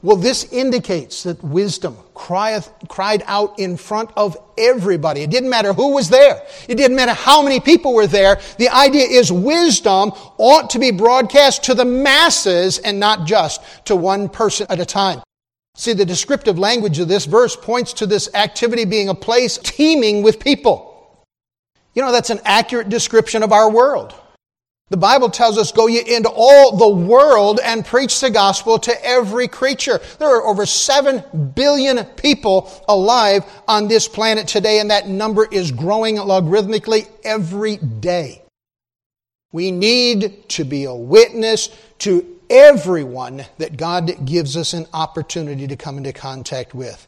Well, 0.03 0.17
this 0.17 0.51
indicates 0.51 1.23
that 1.23 1.43
wisdom 1.43 1.95
crieth, 2.15 2.71
cried 2.87 3.21
out 3.27 3.59
in 3.59 3.77
front 3.77 4.09
of 4.17 4.35
everybody. 4.57 5.21
It 5.21 5.29
didn't 5.29 5.49
matter 5.49 5.73
who 5.73 5.93
was 5.93 6.09
there. 6.09 6.41
It 6.67 6.75
didn't 6.75 6.95
matter 6.95 7.13
how 7.13 7.43
many 7.43 7.59
people 7.59 7.93
were 7.93 8.07
there. 8.07 8.39
The 8.57 8.69
idea 8.69 9.05
is 9.05 9.31
wisdom 9.31 10.11
ought 10.37 10.71
to 10.71 10.79
be 10.79 10.89
broadcast 10.89 11.63
to 11.65 11.75
the 11.75 11.85
masses 11.85 12.79
and 12.79 12.99
not 12.99 13.27
just 13.27 13.61
to 13.85 13.95
one 13.95 14.27
person 14.27 14.65
at 14.69 14.79
a 14.79 14.85
time. 14.85 15.21
See, 15.75 15.93
the 15.93 16.05
descriptive 16.05 16.57
language 16.57 16.97
of 16.99 17.07
this 17.07 17.25
verse 17.25 17.55
points 17.55 17.93
to 17.93 18.07
this 18.07 18.33
activity 18.33 18.85
being 18.85 19.09
a 19.09 19.15
place 19.15 19.59
teeming 19.59 20.23
with 20.23 20.39
people. 20.39 21.25
You 21.93 22.01
know, 22.01 22.11
that's 22.11 22.29
an 22.29 22.39
accurate 22.43 22.89
description 22.89 23.43
of 23.43 23.51
our 23.51 23.69
world. 23.69 24.15
The 24.91 24.97
Bible 24.97 25.29
tells 25.29 25.57
us, 25.57 25.71
go 25.71 25.87
ye 25.87 26.01
into 26.01 26.29
all 26.29 26.75
the 26.75 26.89
world 26.89 27.61
and 27.63 27.85
preach 27.85 28.19
the 28.19 28.29
gospel 28.29 28.77
to 28.79 29.05
every 29.05 29.47
creature. 29.47 30.01
There 30.19 30.27
are 30.27 30.45
over 30.45 30.65
7 30.65 31.53
billion 31.55 32.03
people 32.17 32.69
alive 32.89 33.45
on 33.69 33.87
this 33.87 34.09
planet 34.09 34.49
today, 34.49 34.81
and 34.81 34.91
that 34.91 35.07
number 35.07 35.47
is 35.49 35.71
growing 35.71 36.17
logarithmically 36.17 37.07
every 37.23 37.77
day. 37.77 38.41
We 39.53 39.71
need 39.71 40.49
to 40.49 40.65
be 40.65 40.83
a 40.83 40.93
witness 40.93 41.69
to 41.99 42.39
everyone 42.49 43.45
that 43.59 43.77
God 43.77 44.25
gives 44.25 44.57
us 44.57 44.73
an 44.73 44.87
opportunity 44.93 45.67
to 45.67 45.77
come 45.77 45.99
into 45.99 46.11
contact 46.11 46.75
with. 46.75 47.07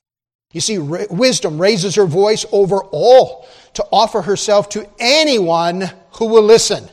You 0.54 0.62
see, 0.62 0.78
wisdom 0.78 1.60
raises 1.62 1.96
her 1.96 2.06
voice 2.06 2.46
over 2.54 2.78
all 2.78 3.46
to 3.74 3.86
offer 3.92 4.22
herself 4.22 4.70
to 4.70 4.90
anyone 5.00 5.92
who 6.13 6.28
will 6.28 6.44
listen. 6.44 6.88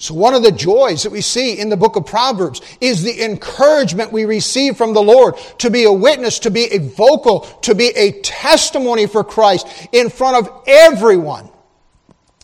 So 0.00 0.14
one 0.14 0.32
of 0.32 0.42
the 0.42 0.50
joys 0.50 1.02
that 1.02 1.12
we 1.12 1.20
see 1.20 1.58
in 1.58 1.68
the 1.68 1.76
book 1.76 1.94
of 1.94 2.06
Proverbs 2.06 2.62
is 2.80 3.02
the 3.02 3.22
encouragement 3.22 4.12
we 4.12 4.24
receive 4.24 4.78
from 4.78 4.94
the 4.94 5.02
Lord 5.02 5.36
to 5.58 5.68
be 5.68 5.84
a 5.84 5.92
witness, 5.92 6.38
to 6.38 6.50
be 6.50 6.72
a 6.72 6.78
vocal, 6.78 7.40
to 7.40 7.74
be 7.74 7.88
a 7.88 8.12
testimony 8.22 9.06
for 9.06 9.22
Christ 9.22 9.66
in 9.92 10.08
front 10.08 10.38
of 10.38 10.62
everyone. 10.66 11.50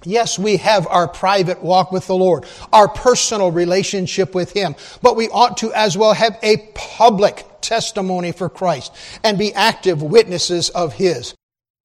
Yes, 0.05 0.39
we 0.39 0.59
have 0.59 0.87
our 0.87 1.09
private 1.09 1.63
walk 1.63 1.93
with 1.93 2.07
the 2.07 2.15
Lord, 2.15 2.45
our 2.75 2.89
personal 2.89 3.51
relationship 3.51 4.35
with 4.35 4.53
Him, 4.53 4.77
but 5.01 5.17
we 5.17 5.31
ought 5.31 5.57
to 5.57 5.73
as 5.73 5.97
well 5.97 6.13
have 6.13 6.39
a 6.43 6.59
public 6.75 7.43
testimony 7.63 8.33
for 8.33 8.51
Christ 8.51 8.95
and 9.25 9.39
be 9.39 9.55
active 9.55 10.03
witnesses 10.03 10.69
of 10.69 10.93
His. 10.93 11.35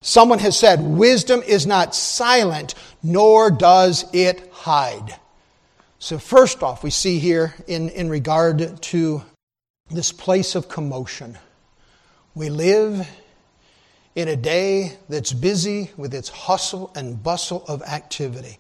Someone 0.02 0.40
has 0.40 0.60
said, 0.60 0.82
wisdom 0.82 1.42
is 1.44 1.66
not 1.66 1.96
silent, 1.96 2.76
nor 3.02 3.50
does 3.50 4.04
it 4.12 4.50
hide. 4.52 5.18
So, 6.04 6.18
first 6.18 6.64
off, 6.64 6.84
we 6.84 6.90
see 6.90 7.20
here 7.20 7.54
in, 7.68 7.90
in 7.90 8.10
regard 8.10 8.82
to 8.82 9.22
this 9.92 10.12
place 10.12 10.56
of 10.56 10.68
commotion, 10.68 11.38
we 12.34 12.50
live 12.50 13.08
in 14.16 14.28
a 14.28 14.36
day 14.36 14.98
that's 15.10 15.32
busy 15.32 15.92
with 15.98 16.16
its 16.16 16.28
hustle 16.28 16.92
and 16.96 17.22
bustle 17.22 17.64
of 17.68 17.84
activity. 17.84 18.58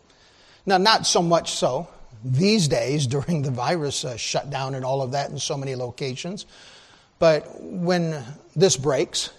Now, 0.67 0.77
not 0.77 1.07
so 1.07 1.23
much 1.23 1.53
so 1.53 1.87
these 2.23 2.67
days 2.67 3.07
during 3.15 3.41
the 3.41 3.49
virus 3.49 4.05
uh, 4.05 4.17
shutdown 4.17 4.75
and 4.75 4.85
all 4.85 5.01
of 5.01 5.13
that 5.13 5.31
in 5.31 5.39
so 5.39 5.57
many 5.57 5.73
locations, 5.73 6.45
but 7.17 7.59
when 7.59 8.23
this 8.55 8.77
breaks 8.77 9.31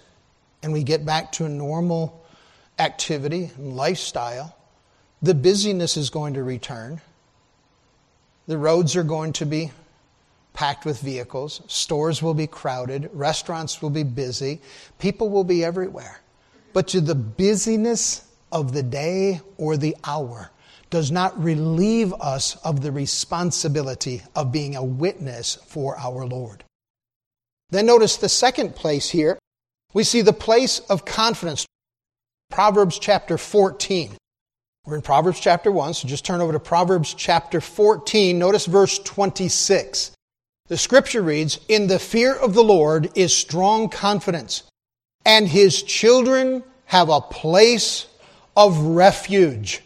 and 0.61 0.73
we 0.73 0.83
get 0.83 1.05
back 1.05 1.31
to 1.33 1.45
a 1.45 1.49
normal 1.49 2.21
activity 2.79 3.49
and 3.55 3.77
lifestyle, 3.77 4.57
the 5.21 5.33
busyness 5.33 5.95
is 5.95 6.09
going 6.09 6.33
to 6.33 6.43
return 6.43 6.99
the 8.47 8.57
roads 8.57 8.95
are 8.95 9.03
going 9.03 9.33
to 9.33 9.45
be 9.45 9.71
packed 10.53 10.85
with 10.85 10.99
vehicles, 11.01 11.61
stores 11.67 12.21
will 12.21 12.33
be 12.33 12.47
crowded, 12.47 13.09
restaurants 13.13 13.81
will 13.81 13.89
be 13.89 14.03
busy, 14.03 14.61
people 14.99 15.29
will 15.29 15.43
be 15.43 15.63
everywhere. 15.63 16.21
But 16.73 16.87
to 16.89 17.01
the 17.01 17.15
busyness 17.15 18.27
of 18.51 18.73
the 18.73 18.83
day 18.83 19.41
or 19.57 19.77
the 19.77 19.95
hour 20.03 20.51
does 20.89 21.11
not 21.11 21.41
relieve 21.43 22.13
us 22.13 22.55
of 22.57 22.81
the 22.81 22.91
responsibility 22.91 24.21
of 24.35 24.51
being 24.51 24.75
a 24.75 24.83
witness 24.83 25.55
for 25.65 25.97
our 25.97 26.25
Lord. 26.25 26.63
Then 27.71 27.87
notice 27.87 28.17
the 28.17 28.29
second 28.29 28.75
place 28.75 29.09
here. 29.09 29.39
We 29.93 30.03
see 30.03 30.21
the 30.21 30.33
place 30.33 30.79
of 30.89 31.05
confidence. 31.05 31.65
Proverbs 32.51 32.99
chapter 32.99 33.39
14. 33.39 34.15
We're 34.85 34.95
in 34.95 35.01
Proverbs 35.01 35.39
chapter 35.39 35.71
1, 35.71 35.93
so 35.93 36.09
just 36.09 36.25
turn 36.25 36.41
over 36.41 36.51
to 36.51 36.59
Proverbs 36.59 37.13
chapter 37.13 37.61
14. 37.61 38.37
Notice 38.37 38.65
verse 38.65 38.99
26. 38.99 40.11
The 40.67 40.77
scripture 40.77 41.21
reads, 41.21 41.57
In 41.69 41.87
the 41.87 41.99
fear 41.99 42.35
of 42.35 42.53
the 42.53 42.65
Lord 42.65 43.09
is 43.15 43.33
strong 43.33 43.87
confidence, 43.87 44.63
and 45.25 45.47
his 45.47 45.83
children 45.83 46.65
have 46.83 47.07
a 47.07 47.21
place 47.21 48.07
of 48.57 48.77
refuge. 48.77 49.79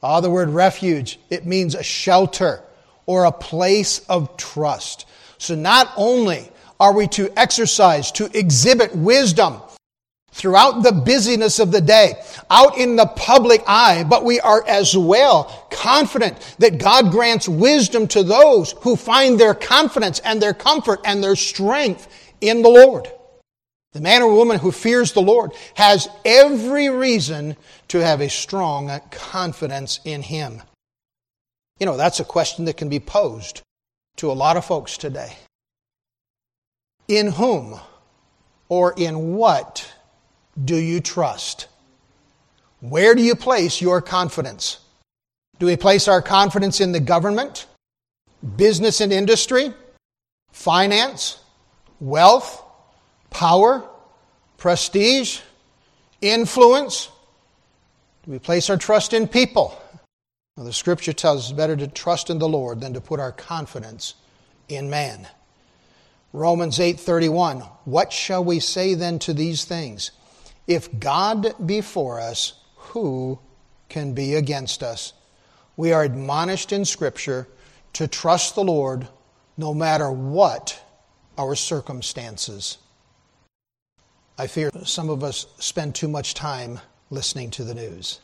Ah, 0.00 0.20
the 0.20 0.30
word 0.30 0.50
refuge, 0.50 1.18
it 1.28 1.44
means 1.44 1.74
a 1.74 1.82
shelter 1.82 2.62
or 3.06 3.24
a 3.24 3.32
place 3.32 3.98
of 4.08 4.36
trust. 4.36 5.06
So 5.38 5.56
not 5.56 5.92
only 5.96 6.52
are 6.78 6.92
we 6.94 7.08
to 7.08 7.36
exercise, 7.36 8.12
to 8.12 8.30
exhibit 8.38 8.94
wisdom, 8.94 9.60
throughout 10.32 10.82
the 10.82 10.92
busyness 10.92 11.58
of 11.58 11.72
the 11.72 11.80
day, 11.80 12.14
out 12.50 12.78
in 12.78 12.96
the 12.96 13.06
public 13.06 13.62
eye, 13.66 14.04
but 14.04 14.24
we 14.24 14.40
are 14.40 14.66
as 14.66 14.96
well 14.96 15.66
confident 15.70 16.54
that 16.58 16.78
God 16.78 17.10
grants 17.10 17.48
wisdom 17.48 18.06
to 18.08 18.22
those 18.22 18.72
who 18.80 18.96
find 18.96 19.38
their 19.38 19.54
confidence 19.54 20.20
and 20.20 20.40
their 20.40 20.54
comfort 20.54 21.00
and 21.04 21.22
their 21.22 21.36
strength 21.36 22.08
in 22.40 22.62
the 22.62 22.68
Lord. 22.68 23.08
The 23.92 24.00
man 24.00 24.22
or 24.22 24.32
woman 24.32 24.58
who 24.58 24.70
fears 24.70 25.12
the 25.12 25.20
Lord 25.20 25.52
has 25.74 26.08
every 26.24 26.88
reason 26.90 27.56
to 27.88 27.98
have 27.98 28.20
a 28.20 28.30
strong 28.30 29.00
confidence 29.10 29.98
in 30.04 30.22
Him. 30.22 30.62
You 31.80 31.86
know, 31.86 31.96
that's 31.96 32.20
a 32.20 32.24
question 32.24 32.66
that 32.66 32.76
can 32.76 32.88
be 32.88 33.00
posed 33.00 33.62
to 34.16 34.30
a 34.30 34.32
lot 34.32 34.56
of 34.56 34.64
folks 34.64 34.96
today. 34.96 35.36
In 37.08 37.32
whom 37.32 37.80
or 38.68 38.94
in 38.96 39.34
what 39.34 39.92
do 40.62 40.76
you 40.76 41.00
trust? 41.00 41.68
Where 42.80 43.14
do 43.14 43.22
you 43.22 43.34
place 43.34 43.80
your 43.80 44.00
confidence? 44.00 44.78
Do 45.58 45.66
we 45.66 45.76
place 45.76 46.08
our 46.08 46.22
confidence 46.22 46.80
in 46.80 46.92
the 46.92 47.00
government, 47.00 47.66
business 48.56 49.00
and 49.00 49.12
industry, 49.12 49.74
finance, 50.52 51.38
wealth, 52.00 52.62
power, 53.28 53.84
prestige, 54.56 55.40
influence? 56.22 57.10
Do 58.24 58.32
we 58.32 58.38
place 58.38 58.70
our 58.70 58.78
trust 58.78 59.12
in 59.12 59.28
people? 59.28 59.80
Well, 60.56 60.66
the 60.66 60.72
scripture 60.72 61.12
tells 61.12 61.46
us 61.46 61.52
better 61.52 61.76
to 61.76 61.86
trust 61.86 62.30
in 62.30 62.38
the 62.38 62.48
Lord 62.48 62.80
than 62.80 62.94
to 62.94 63.00
put 63.00 63.20
our 63.20 63.32
confidence 63.32 64.14
in 64.68 64.88
man. 64.90 65.28
Romans 66.32 66.78
8:31 66.78 67.62
What 67.84 68.12
shall 68.12 68.44
we 68.44 68.60
say 68.60 68.94
then 68.94 69.18
to 69.20 69.34
these 69.34 69.64
things? 69.64 70.10
If 70.70 71.00
God 71.00 71.66
be 71.66 71.80
for 71.80 72.20
us, 72.20 72.52
who 72.76 73.40
can 73.88 74.12
be 74.12 74.36
against 74.36 74.84
us? 74.84 75.14
We 75.76 75.92
are 75.92 76.04
admonished 76.04 76.70
in 76.70 76.84
Scripture 76.84 77.48
to 77.94 78.06
trust 78.06 78.54
the 78.54 78.62
Lord 78.62 79.08
no 79.56 79.74
matter 79.74 80.12
what 80.12 80.80
our 81.36 81.56
circumstances. 81.56 82.78
I 84.38 84.46
fear 84.46 84.70
some 84.84 85.10
of 85.10 85.24
us 85.24 85.46
spend 85.58 85.96
too 85.96 86.06
much 86.06 86.34
time 86.34 86.78
listening 87.10 87.50
to 87.50 87.64
the 87.64 87.74
news. 87.74 88.20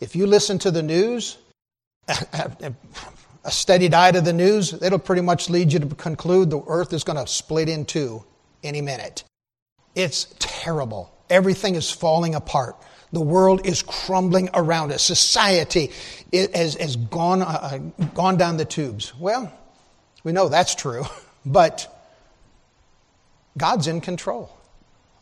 If 0.00 0.16
you 0.16 0.26
listen 0.26 0.58
to 0.60 0.70
the 0.70 0.82
news, 0.82 1.36
a 2.08 2.72
steady 3.50 3.90
diet 3.90 4.16
of 4.16 4.24
the 4.24 4.32
news, 4.32 4.72
it'll 4.72 4.98
pretty 4.98 5.20
much 5.20 5.50
lead 5.50 5.74
you 5.74 5.80
to 5.80 5.94
conclude 5.96 6.48
the 6.48 6.62
earth 6.66 6.94
is 6.94 7.04
going 7.04 7.18
to 7.22 7.30
split 7.30 7.68
in 7.68 7.84
two 7.84 8.24
any 8.64 8.80
minute. 8.80 9.22
It's 9.94 10.34
terrible. 10.38 11.12
Everything 11.30 11.74
is 11.74 11.90
falling 11.90 12.34
apart. 12.34 12.76
The 13.12 13.20
world 13.20 13.66
is 13.66 13.82
crumbling 13.82 14.50
around 14.52 14.92
us. 14.92 15.02
Society 15.02 15.90
has, 16.32 16.74
has 16.74 16.96
gone, 16.96 17.42
uh, 17.42 17.44
uh, 17.46 17.78
gone 18.14 18.36
down 18.36 18.58
the 18.58 18.64
tubes. 18.64 19.14
Well, 19.18 19.52
we 20.24 20.32
know 20.32 20.48
that's 20.48 20.74
true, 20.74 21.04
but 21.46 21.94
God's 23.56 23.86
in 23.86 24.00
control. 24.00 24.50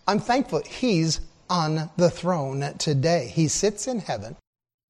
I'm 0.07 0.21
thankful 0.21 0.63
He's 0.65 1.21
on 1.49 1.91
the 1.97 2.11
throne 2.11 2.75
today. 2.79 3.31
He 3.33 3.49
sits 3.49 3.87
in 3.87 4.01
heaven. 4.01 4.37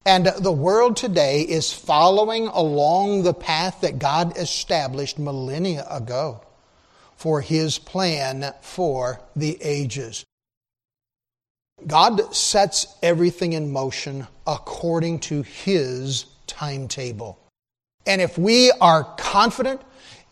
And 0.05 0.27
the 0.27 0.53
world 0.53 0.95
today 0.95 1.41
is 1.41 1.73
following 1.73 2.47
along 2.47 3.23
the 3.23 3.33
path 3.33 3.81
that 3.81 3.99
God 3.99 4.37
established 4.37 5.19
millennia 5.19 5.85
ago 5.89 6.41
for 7.17 7.41
His 7.41 7.77
plan 7.77 8.53
for 8.61 9.19
the 9.35 9.57
ages. 9.61 10.23
God 11.85 12.33
sets 12.35 12.87
everything 13.03 13.53
in 13.53 13.71
motion 13.71 14.27
according 14.47 15.19
to 15.19 15.43
His 15.43 16.25
timetable. 16.47 17.37
And 18.05 18.21
if 18.21 18.37
we 18.37 18.71
are 18.81 19.03
confident, 19.17 19.81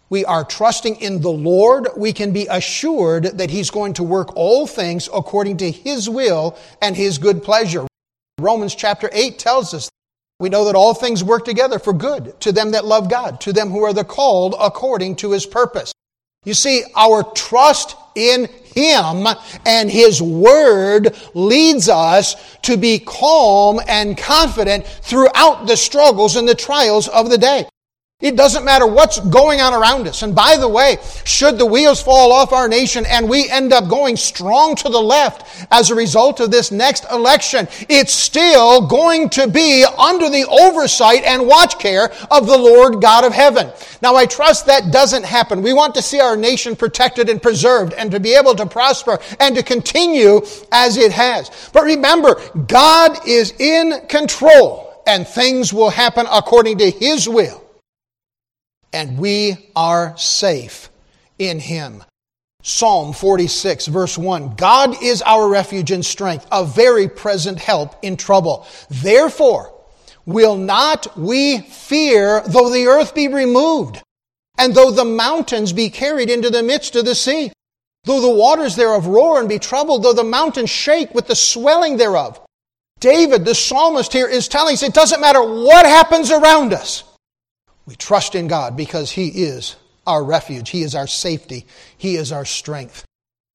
we 0.09 0.25
are 0.25 0.43
trusting 0.43 0.95
in 0.97 1.21
the 1.21 1.31
Lord, 1.31 1.89
we 1.97 2.13
can 2.13 2.31
be 2.31 2.47
assured 2.49 3.37
that 3.37 3.49
He's 3.49 3.69
going 3.69 3.93
to 3.95 4.03
work 4.03 4.35
all 4.35 4.65
things 4.65 5.07
according 5.13 5.57
to 5.57 5.69
His 5.69 6.09
will 6.09 6.57
and 6.81 6.95
His 6.95 7.17
good 7.17 7.43
pleasure. 7.43 7.85
Romans 8.39 8.73
chapter 8.73 9.09
8 9.11 9.37
tells 9.37 9.73
us 9.73 9.89
we 10.39 10.49
know 10.49 10.65
that 10.65 10.75
all 10.75 10.93
things 10.93 11.23
work 11.23 11.45
together 11.45 11.79
for 11.79 11.93
good 11.93 12.39
to 12.41 12.51
them 12.51 12.71
that 12.71 12.85
love 12.85 13.09
God, 13.09 13.39
to 13.41 13.53
them 13.53 13.69
who 13.69 13.83
are 13.83 13.93
the 13.93 14.03
called 14.03 14.55
according 14.59 15.17
to 15.17 15.31
His 15.31 15.45
purpose. 15.45 15.93
You 16.43 16.53
see, 16.53 16.83
our 16.95 17.23
trust 17.23 17.95
in 18.15 18.47
Him 18.75 19.27
and 19.65 19.89
His 19.89 20.21
Word 20.21 21.15
leads 21.33 21.89
us 21.89 22.35
to 22.63 22.77
be 22.77 22.99
calm 22.99 23.79
and 23.87 24.17
confident 24.17 24.85
throughout 24.85 25.65
the 25.65 25.77
struggles 25.77 26.35
and 26.35 26.47
the 26.47 26.55
trials 26.55 27.07
of 27.07 27.29
the 27.29 27.37
day. 27.37 27.65
It 28.21 28.37
doesn't 28.37 28.63
matter 28.63 28.87
what's 28.87 29.19
going 29.19 29.59
on 29.59 29.73
around 29.73 30.07
us. 30.07 30.21
And 30.21 30.33
by 30.33 30.55
the 30.55 30.69
way, 30.69 30.99
should 31.25 31.57
the 31.57 31.65
wheels 31.65 32.01
fall 32.01 32.31
off 32.31 32.53
our 32.53 32.69
nation 32.69 33.05
and 33.05 33.27
we 33.27 33.49
end 33.49 33.73
up 33.73 33.89
going 33.89 34.15
strong 34.15 34.73
to 34.77 34.87
the 34.87 35.01
left 35.01 35.67
as 35.69 35.91
a 35.91 35.95
result 35.95 36.39
of 36.39 36.49
this 36.49 36.71
next 36.71 37.05
election, 37.11 37.67
it's 37.89 38.13
still 38.13 38.87
going 38.87 39.29
to 39.31 39.49
be 39.49 39.85
under 39.97 40.29
the 40.29 40.45
oversight 40.47 41.25
and 41.25 41.45
watch 41.45 41.77
care 41.77 42.09
of 42.31 42.47
the 42.47 42.57
Lord 42.57 43.01
God 43.01 43.25
of 43.25 43.33
heaven. 43.33 43.69
Now 44.01 44.15
I 44.15 44.25
trust 44.27 44.65
that 44.67 44.93
doesn't 44.93 45.25
happen. 45.25 45.61
We 45.61 45.73
want 45.73 45.93
to 45.95 46.01
see 46.01 46.21
our 46.21 46.37
nation 46.37 46.77
protected 46.77 47.29
and 47.29 47.41
preserved 47.41 47.91
and 47.93 48.09
to 48.11 48.21
be 48.21 48.33
able 48.33 48.55
to 48.55 48.65
prosper 48.65 49.19
and 49.41 49.57
to 49.57 49.61
continue 49.61 50.41
as 50.71 50.95
it 50.95 51.11
has. 51.11 51.69
But 51.73 51.83
remember, 51.83 52.41
God 52.65 53.27
is 53.27 53.51
in 53.59 54.07
control 54.07 55.03
and 55.05 55.27
things 55.27 55.73
will 55.73 55.89
happen 55.89 56.25
according 56.31 56.77
to 56.77 56.89
His 56.89 57.27
will 57.27 57.64
and 58.95 59.17
we 59.17 59.57
are 59.75 60.17
safe 60.17 60.89
in 61.37 61.59
him. 61.59 62.01
Psalm 62.63 63.13
46, 63.13 63.87
verse 63.87 64.17
1 64.17 64.55
God 64.55 65.03
is 65.03 65.21
our 65.21 65.47
refuge 65.47 65.91
and 65.91 66.03
strength, 66.03 66.47
a 66.51 66.65
very 66.65 67.07
present 67.07 67.59
help 67.59 67.95
in 68.01 68.17
trouble. 68.17 68.65
Therefore, 68.89 69.75
will 70.25 70.55
not 70.55 71.15
we 71.17 71.59
fear 71.59 72.41
though 72.47 72.71
the 72.71 72.87
earth 72.87 73.13
be 73.13 73.27
removed, 73.27 74.01
and 74.57 74.73
though 74.73 74.91
the 74.91 75.05
mountains 75.05 75.73
be 75.73 75.89
carried 75.89 76.29
into 76.29 76.49
the 76.49 76.63
midst 76.63 76.95
of 76.95 77.05
the 77.05 77.13
sea, 77.13 77.51
though 78.05 78.21
the 78.21 78.33
waters 78.33 78.75
thereof 78.75 79.05
roar 79.05 79.39
and 79.39 79.49
be 79.49 79.59
troubled, 79.59 80.03
though 80.03 80.13
the 80.13 80.23
mountains 80.23 80.69
shake 80.69 81.13
with 81.13 81.27
the 81.27 81.35
swelling 81.35 81.97
thereof. 81.97 82.39
David, 83.01 83.43
the 83.43 83.53
psalmist 83.53 84.13
here, 84.13 84.27
is 84.27 84.47
telling 84.47 84.73
us 84.73 84.81
it 84.81 84.93
doesn't 84.93 85.21
matter 85.21 85.41
what 85.41 85.85
happens 85.85 86.31
around 86.31 86.73
us. 86.73 87.03
We 87.85 87.95
trust 87.95 88.35
in 88.35 88.47
God 88.47 88.75
because 88.75 89.11
He 89.11 89.27
is 89.27 89.75
our 90.07 90.23
refuge. 90.23 90.69
He 90.69 90.83
is 90.83 90.95
our 90.95 91.07
safety. 91.07 91.65
He 91.97 92.15
is 92.15 92.31
our 92.31 92.45
strength. 92.45 93.05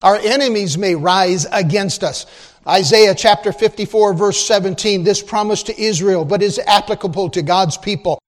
Our 0.02 0.16
enemies 0.16 0.78
may 0.78 0.94
rise 0.94 1.46
against 1.50 2.02
us. 2.02 2.26
Isaiah 2.66 3.14
chapter 3.14 3.52
54 3.52 4.14
verse 4.14 4.46
17, 4.46 5.04
this 5.04 5.22
promise 5.22 5.62
to 5.64 5.80
Israel, 5.80 6.25
but 6.25 6.42
is 6.42 6.58
applicable 6.58 7.30
to 7.30 7.42
God's 7.42 7.76
people. 7.76 8.18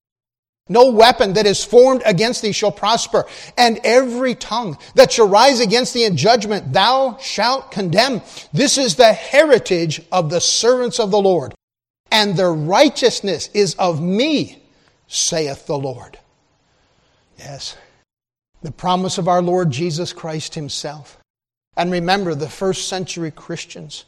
No 0.68 0.90
weapon 0.90 1.32
that 1.35 1.47
is 1.47 1.64
formed 1.64 2.02
against 2.06 2.40
thee 2.40 2.52
shall 2.52 2.71
prosper, 2.71 3.26
and 3.59 3.80
every 3.85 4.35
tongue 4.35 4.78
that 4.94 5.12
shall 5.12 5.28
rise 5.28 5.61
against 5.61 5.92
thee 5.92 6.04
in 6.04 6.16
judgment 6.16 6.73
thou 6.73 7.18
shalt 7.21 7.73
condemn. 7.73 8.23
This 8.52 8.78
is 8.78 8.94
the 8.94 9.12
heritage 9.12 10.00
of 10.12 10.30
the 10.30 10.40
servants 10.40 11.00
of 11.00 11.11
the 11.11 11.21
Lord, 11.21 11.52
and 12.11 12.37
the 12.37 12.49
righteousness 12.49 13.50
is 13.52 13.75
of 13.75 14.00
me, 14.00 14.62
saith 15.12 15.66
the 15.66 15.76
Lord. 15.76 16.19
Yes, 17.38 17.76
the 18.62 18.73
promise 18.73 19.19
of 19.19 19.28
our 19.28 19.42
Lord 19.42 19.71
Jesus 19.71 20.12
Christ 20.12 20.54
Himself. 20.54 21.19
And 21.76 21.92
remember, 21.92 22.35
the 22.35 22.49
first 22.49 22.88
century 22.88 23.31
Christians 23.31 24.07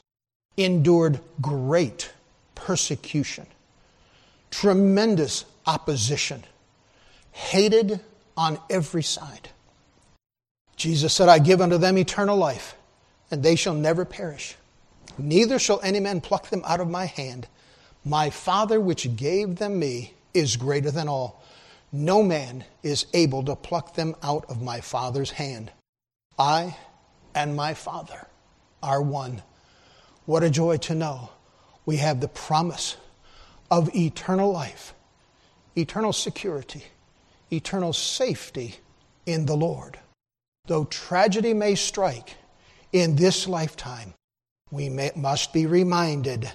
endured 0.57 1.21
great 1.41 2.11
persecution, 2.55 3.47
tremendous 4.51 5.45
opposition, 5.67 6.43
hated 7.33 8.01
on 8.37 8.59
every 8.71 9.03
side. 9.03 9.51
Jesus 10.77 11.13
said, 11.13 11.29
I 11.29 11.39
give 11.39 11.61
unto 11.61 11.77
them 11.77 11.99
eternal 11.99 12.37
life, 12.37 12.77
and 13.31 13.43
they 13.43 13.57
shall 13.57 13.75
never 13.75 14.05
perish. 14.05 14.57
Neither 15.19 15.59
shall 15.59 15.81
any 15.83 16.01
man 16.01 16.21
pluck 16.21 16.49
them 16.49 16.63
out 16.65 16.81
of 16.81 16.89
my 16.89 17.07
hand. 17.07 17.47
My 18.05 18.31
Father, 18.31 18.81
which 18.81 19.17
gave 19.17 19.57
them 19.57 19.79
me, 19.79 20.15
is 20.35 20.57
greater 20.57 20.91
than 20.91 21.09
all. 21.09 21.43
No 21.93 22.23
man 22.23 22.65
is 22.83 23.07
able 23.15 23.45
to 23.45 23.55
pluck 23.55 23.95
them 23.95 24.17
out 24.23 24.45
of 24.49 24.61
my 24.61 24.81
Father's 24.81 25.31
hand. 25.31 25.71
I 26.39 26.77
and 27.35 27.55
my 27.55 27.75
Father 27.75 28.27
are 28.83 29.01
one. 29.01 29.43
What 30.27 30.43
a 30.43 30.51
joy 30.51 30.79
to 30.79 30.95
know 30.95 31.31
we 31.87 31.99
have 31.99 32.21
the 32.21 32.29
promise 32.29 32.97
of 33.71 33.95
eternal 33.95 34.51
life, 34.51 34.95
eternal 35.77 36.13
security, 36.13 36.85
eternal 37.53 37.93
safety 37.93 38.77
in 39.27 39.47
the 39.47 39.57
Lord. 39.57 39.99
Though 40.67 40.85
tragedy 40.85 41.55
may 41.55 41.75
strike 41.75 42.37
in 42.93 43.17
this 43.17 43.47
lifetime, 43.47 44.15
we 44.71 44.89
may, 44.89 45.13
must 45.15 45.53
be 45.53 45.67
reminded 45.67 46.51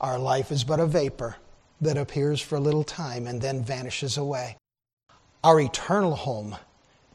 our 0.00 0.18
life 0.18 0.50
is 0.50 0.64
but 0.64 0.80
a 0.80 0.86
vapor 0.86 1.36
that 1.80 1.96
appears 1.96 2.40
for 2.40 2.56
a 2.56 2.60
little 2.60 2.84
time 2.84 3.26
and 3.26 3.40
then 3.40 3.62
vanishes 3.62 4.16
away. 4.16 4.56
Our 5.42 5.60
eternal 5.60 6.14
home 6.14 6.56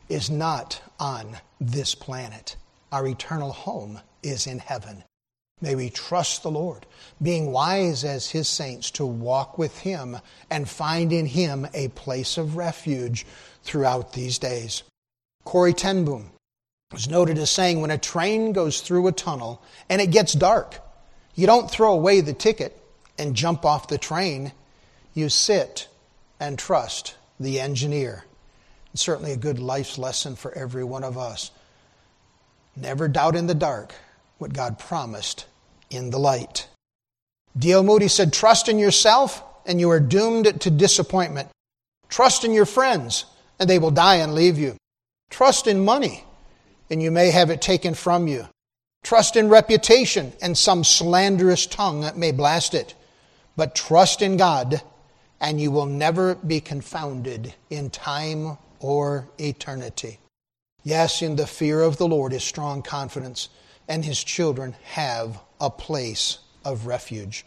is 0.09 0.29
not 0.29 0.81
on 0.99 1.37
this 1.59 1.95
planet. 1.95 2.55
Our 2.91 3.07
eternal 3.07 3.51
home 3.51 3.99
is 4.23 4.47
in 4.47 4.59
heaven. 4.59 5.03
May 5.61 5.75
we 5.75 5.89
trust 5.89 6.43
the 6.43 6.51
Lord, 6.51 6.85
being 7.21 7.51
wise 7.51 8.03
as 8.03 8.29
His 8.29 8.49
saints 8.49 8.91
to 8.91 9.05
walk 9.05 9.57
with 9.57 9.79
Him 9.79 10.17
and 10.49 10.67
find 10.67 11.13
in 11.13 11.25
Him 11.25 11.65
a 11.73 11.87
place 11.89 12.37
of 12.37 12.57
refuge 12.57 13.25
throughout 13.63 14.13
these 14.13 14.37
days. 14.37 14.83
Corrie 15.43 15.73
ten 15.73 16.03
Boom 16.03 16.31
was 16.91 17.09
noted 17.09 17.37
as 17.37 17.49
saying 17.49 17.81
when 17.81 17.91
a 17.91 17.97
train 17.97 18.51
goes 18.51 18.81
through 18.81 19.07
a 19.07 19.11
tunnel 19.11 19.61
and 19.89 20.01
it 20.01 20.11
gets 20.11 20.33
dark, 20.33 20.79
you 21.35 21.47
don't 21.47 21.71
throw 21.71 21.93
away 21.93 22.21
the 22.21 22.33
ticket 22.33 22.77
and 23.17 23.35
jump 23.35 23.65
off 23.65 23.87
the 23.87 23.97
train, 23.97 24.51
you 25.13 25.29
sit 25.29 25.87
and 26.39 26.57
trust 26.59 27.15
the 27.39 27.59
engineer. 27.59 28.25
It's 28.93 29.03
certainly 29.03 29.31
a 29.31 29.37
good 29.37 29.59
life's 29.59 29.97
lesson 29.97 30.35
for 30.35 30.53
every 30.53 30.83
one 30.83 31.03
of 31.03 31.17
us. 31.17 31.51
Never 32.75 33.07
doubt 33.07 33.35
in 33.35 33.47
the 33.47 33.55
dark 33.55 33.93
what 34.37 34.53
God 34.53 34.79
promised 34.79 35.45
in 35.89 36.09
the 36.09 36.19
light. 36.19 36.67
D.L. 37.57 37.83
Moody 37.83 38.09
said, 38.09 38.33
Trust 38.33 38.67
in 38.67 38.79
yourself, 38.79 39.43
and 39.65 39.79
you 39.79 39.89
are 39.89 39.99
doomed 39.99 40.61
to 40.61 40.69
disappointment. 40.69 41.49
Trust 42.09 42.43
in 42.43 42.53
your 42.53 42.65
friends, 42.65 43.25
and 43.59 43.69
they 43.69 43.79
will 43.79 43.91
die 43.91 44.15
and 44.15 44.33
leave 44.33 44.57
you. 44.57 44.75
Trust 45.29 45.67
in 45.67 45.83
money, 45.83 46.25
and 46.89 47.01
you 47.01 47.11
may 47.11 47.31
have 47.31 47.49
it 47.49 47.61
taken 47.61 47.93
from 47.93 48.27
you. 48.27 48.47
Trust 49.03 49.35
in 49.35 49.49
reputation, 49.49 50.33
and 50.41 50.57
some 50.57 50.83
slanderous 50.83 51.65
tongue 51.65 52.09
may 52.15 52.31
blast 52.31 52.73
it. 52.73 52.93
But 53.55 53.75
trust 53.75 54.21
in 54.21 54.37
God, 54.37 54.81
and 55.39 55.59
you 55.59 55.71
will 55.71 55.85
never 55.85 56.35
be 56.35 56.59
confounded 56.59 57.53
in 57.69 57.89
time 57.89 58.57
or 58.79 59.27
eternity. 59.39 60.19
Yes, 60.83 61.21
in 61.21 61.35
the 61.35 61.47
fear 61.47 61.81
of 61.81 61.97
the 61.97 62.07
Lord 62.07 62.33
is 62.33 62.43
strong 62.43 62.81
confidence, 62.81 63.49
and 63.87 64.03
his 64.03 64.23
children 64.23 64.75
have 64.83 65.39
a 65.59 65.69
place 65.69 66.39
of 66.63 66.85
refuge. 66.85 67.45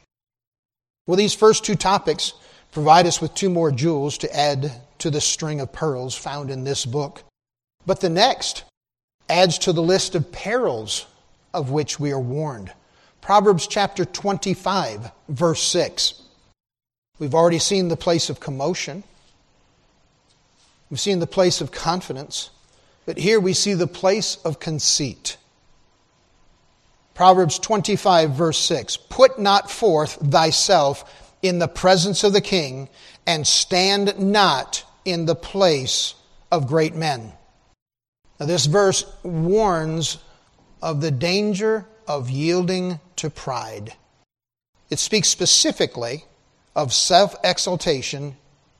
Well, 1.07 1.17
these 1.17 1.35
first 1.35 1.65
two 1.65 1.75
topics 1.75 2.33
provide 2.73 3.07
us 3.07 3.21
with 3.21 3.35
two 3.35 3.51
more 3.51 3.71
jewels 3.71 4.19
to 4.19 4.37
add 4.37 4.73
to 4.99 5.11
the 5.11 5.21
string 5.21 5.61
of 5.61 5.73
pearls 5.73 6.15
found 6.15 6.51
in 6.51 6.65
this 6.65 6.85
book. 6.85 7.23
But 7.87 8.01
the 8.01 8.11
next 8.11 8.65
adds 9.29 9.59
to 9.59 9.73
the 9.73 9.83
list 9.83 10.15
of 10.15 10.33
perils 10.33 11.07
of 11.55 11.71
which 11.71 11.99
we 11.99 12.13
are 12.13 12.21
warned. 12.21 12.73
Proverbs 13.29 13.67
chapter 13.67 14.07
25, 14.07 15.13
verse 15.29 15.63
6. 15.65 16.23
We've 17.19 17.35
already 17.35 17.59
seen 17.59 17.89
the 17.89 17.95
place 17.95 18.31
of 18.31 18.41
commotion. 18.41 19.05
We've 20.89 20.99
seen 20.99 21.19
the 21.19 21.27
place 21.27 21.61
of 21.61 21.71
confidence. 21.71 22.49
But 23.05 23.19
here 23.19 23.39
we 23.39 23.53
see 23.53 23.75
the 23.75 23.87
place 23.87 24.37
of 24.47 24.61
conceit. 24.61 25.37
Proverbs 27.13 27.59
25, 27.59 28.31
verse 28.31 28.57
6 28.61 28.97
Put 28.97 29.39
not 29.39 29.71
forth 29.71 30.15
thyself 30.15 31.35
in 31.43 31.59
the 31.59 31.69
presence 31.69 32.25
of 32.25 32.33
the 32.33 32.41
king, 32.41 32.89
and 33.27 33.47
stand 33.47 34.19
not 34.19 34.87
in 35.05 35.27
the 35.27 35.37
place 35.37 36.15
of 36.51 36.67
great 36.67 36.95
men. 36.95 37.35
Now, 38.41 38.47
this 38.47 38.65
verse 38.65 39.05
warns 39.23 40.17
of 40.81 41.03
the 41.03 41.11
danger 41.11 41.85
of 42.09 42.31
yielding 42.31 42.99
to 43.17 43.31
pride. 43.31 43.95
It 44.91 44.99
speaks 44.99 45.29
specifically 45.29 46.25
of 46.75 46.93
self 46.93 47.37
exaltation 47.45 48.37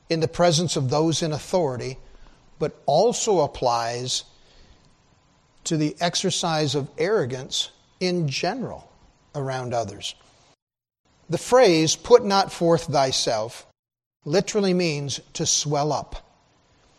in 0.09 0.19
the 0.19 0.27
presence 0.27 0.75
of 0.75 0.89
those 0.89 1.21
in 1.21 1.31
authority, 1.31 1.97
but 2.57 2.81
also 2.85 3.41
applies 3.41 4.23
to 5.65 5.77
the 5.77 5.95
exercise 6.01 6.73
of 6.73 6.89
arrogance 6.97 7.69
in 7.99 8.27
general 8.27 8.91
around 9.35 9.73
others. 9.73 10.15
The 11.29 11.37
phrase, 11.37 11.95
put 11.95 12.25
not 12.25 12.51
forth 12.51 12.85
thyself, 12.85 13.67
literally 14.25 14.73
means 14.73 15.19
to 15.33 15.45
swell 15.45 15.91
up. 15.91 16.25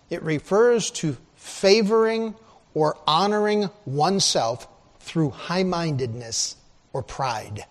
It 0.08 0.22
refers 0.22 0.90
to 0.92 1.16
favoring 1.34 2.36
or 2.74 2.96
honoring 3.06 3.70
oneself 3.84 4.68
through 5.10 5.30
high 5.30 5.64
mindedness 5.64 6.54
or 6.92 7.02
pride. 7.02 7.64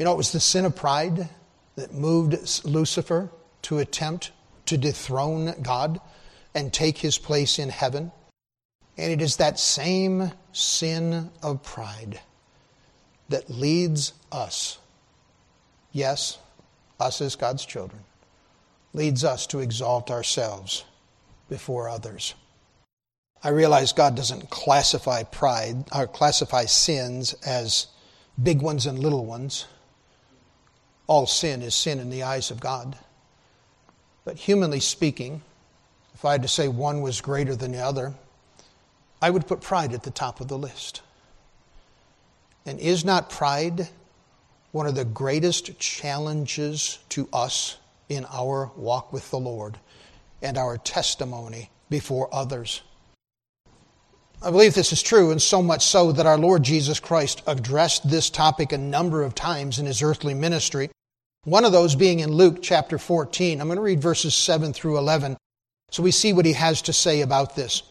You 0.00 0.04
know, 0.04 0.12
it 0.12 0.16
was 0.16 0.32
the 0.32 0.40
sin 0.40 0.64
of 0.64 0.74
pride 0.74 1.28
that 1.76 1.94
moved 1.94 2.64
Lucifer 2.64 3.30
to 3.62 3.78
attempt 3.78 4.32
to 4.66 4.76
dethrone 4.76 5.54
God 5.62 6.00
and 6.56 6.72
take 6.72 6.98
his 6.98 7.18
place 7.18 7.60
in 7.60 7.68
heaven. 7.68 8.10
And 8.98 9.12
it 9.12 9.22
is 9.22 9.36
that 9.36 9.60
same 9.60 10.32
sin 10.50 11.30
of 11.40 11.62
pride 11.62 12.18
that 13.28 13.48
leads 13.48 14.12
us, 14.32 14.76
yes, 15.92 16.38
us 16.98 17.20
as 17.20 17.36
God's 17.36 17.64
children, 17.64 18.02
leads 18.92 19.22
us 19.22 19.46
to 19.46 19.60
exalt 19.60 20.10
ourselves 20.10 20.84
before 21.48 21.88
others. 21.88 22.34
I 23.42 23.48
realize 23.48 23.92
God 23.92 24.16
doesn't 24.16 24.50
classify 24.50 25.22
pride 25.22 25.84
or 25.94 26.06
classify 26.06 26.66
sins 26.66 27.32
as 27.44 27.86
big 28.40 28.60
ones 28.60 28.86
and 28.86 28.98
little 28.98 29.24
ones. 29.24 29.66
All 31.06 31.26
sin 31.26 31.62
is 31.62 31.74
sin 31.74 31.98
in 31.98 32.10
the 32.10 32.22
eyes 32.22 32.50
of 32.50 32.60
God. 32.60 32.96
But 34.24 34.36
humanly 34.36 34.80
speaking, 34.80 35.42
if 36.14 36.24
I 36.24 36.32
had 36.32 36.42
to 36.42 36.48
say 36.48 36.68
one 36.68 37.00
was 37.00 37.22
greater 37.22 37.56
than 37.56 37.72
the 37.72 37.80
other, 37.80 38.14
I 39.22 39.30
would 39.30 39.46
put 39.46 39.62
pride 39.62 39.94
at 39.94 40.02
the 40.02 40.10
top 40.10 40.40
of 40.40 40.48
the 40.48 40.58
list. 40.58 41.00
And 42.66 42.78
is 42.78 43.06
not 43.06 43.30
pride 43.30 43.88
one 44.72 44.86
of 44.86 44.94
the 44.94 45.06
greatest 45.06 45.78
challenges 45.78 46.98
to 47.08 47.26
us 47.32 47.78
in 48.10 48.26
our 48.30 48.70
walk 48.76 49.14
with 49.14 49.30
the 49.30 49.38
Lord 49.38 49.78
and 50.42 50.58
our 50.58 50.76
testimony 50.76 51.70
before 51.88 52.28
others? 52.32 52.82
I 54.42 54.50
believe 54.50 54.74
this 54.74 54.92
is 54.92 55.02
true, 55.02 55.30
and 55.30 55.40
so 55.40 55.62
much 55.62 55.84
so 55.84 56.12
that 56.12 56.26
our 56.26 56.38
Lord 56.38 56.62
Jesus 56.62 56.98
Christ 56.98 57.42
addressed 57.46 58.08
this 58.08 58.30
topic 58.30 58.72
a 58.72 58.78
number 58.78 59.22
of 59.22 59.34
times 59.34 59.78
in 59.78 59.84
his 59.84 60.02
earthly 60.02 60.32
ministry. 60.32 60.90
One 61.44 61.64
of 61.64 61.72
those 61.72 61.94
being 61.94 62.20
in 62.20 62.32
Luke 62.32 62.58
chapter 62.62 62.98
14. 62.98 63.60
I'm 63.60 63.68
going 63.68 63.76
to 63.76 63.82
read 63.82 64.00
verses 64.00 64.34
7 64.34 64.72
through 64.72 64.98
11 64.98 65.36
so 65.90 66.02
we 66.02 66.10
see 66.10 66.32
what 66.32 66.46
he 66.46 66.52
has 66.52 66.82
to 66.82 66.92
say 66.92 67.20
about 67.20 67.56
this. 67.56 67.82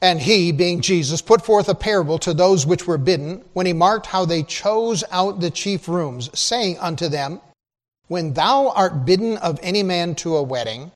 And 0.00 0.20
he, 0.20 0.52
being 0.52 0.80
Jesus, 0.80 1.22
put 1.22 1.44
forth 1.44 1.68
a 1.68 1.74
parable 1.74 2.18
to 2.18 2.34
those 2.34 2.66
which 2.66 2.86
were 2.86 2.98
bidden, 2.98 3.44
when 3.52 3.66
he 3.66 3.72
marked 3.72 4.06
how 4.06 4.24
they 4.24 4.42
chose 4.42 5.04
out 5.10 5.40
the 5.40 5.50
chief 5.50 5.88
rooms, 5.88 6.30
saying 6.38 6.78
unto 6.78 7.08
them, 7.08 7.40
When 8.08 8.34
thou 8.34 8.70
art 8.70 9.06
bidden 9.06 9.36
of 9.38 9.58
any 9.62 9.82
man 9.82 10.14
to 10.16 10.36
a 10.36 10.42
wedding, 10.42 10.92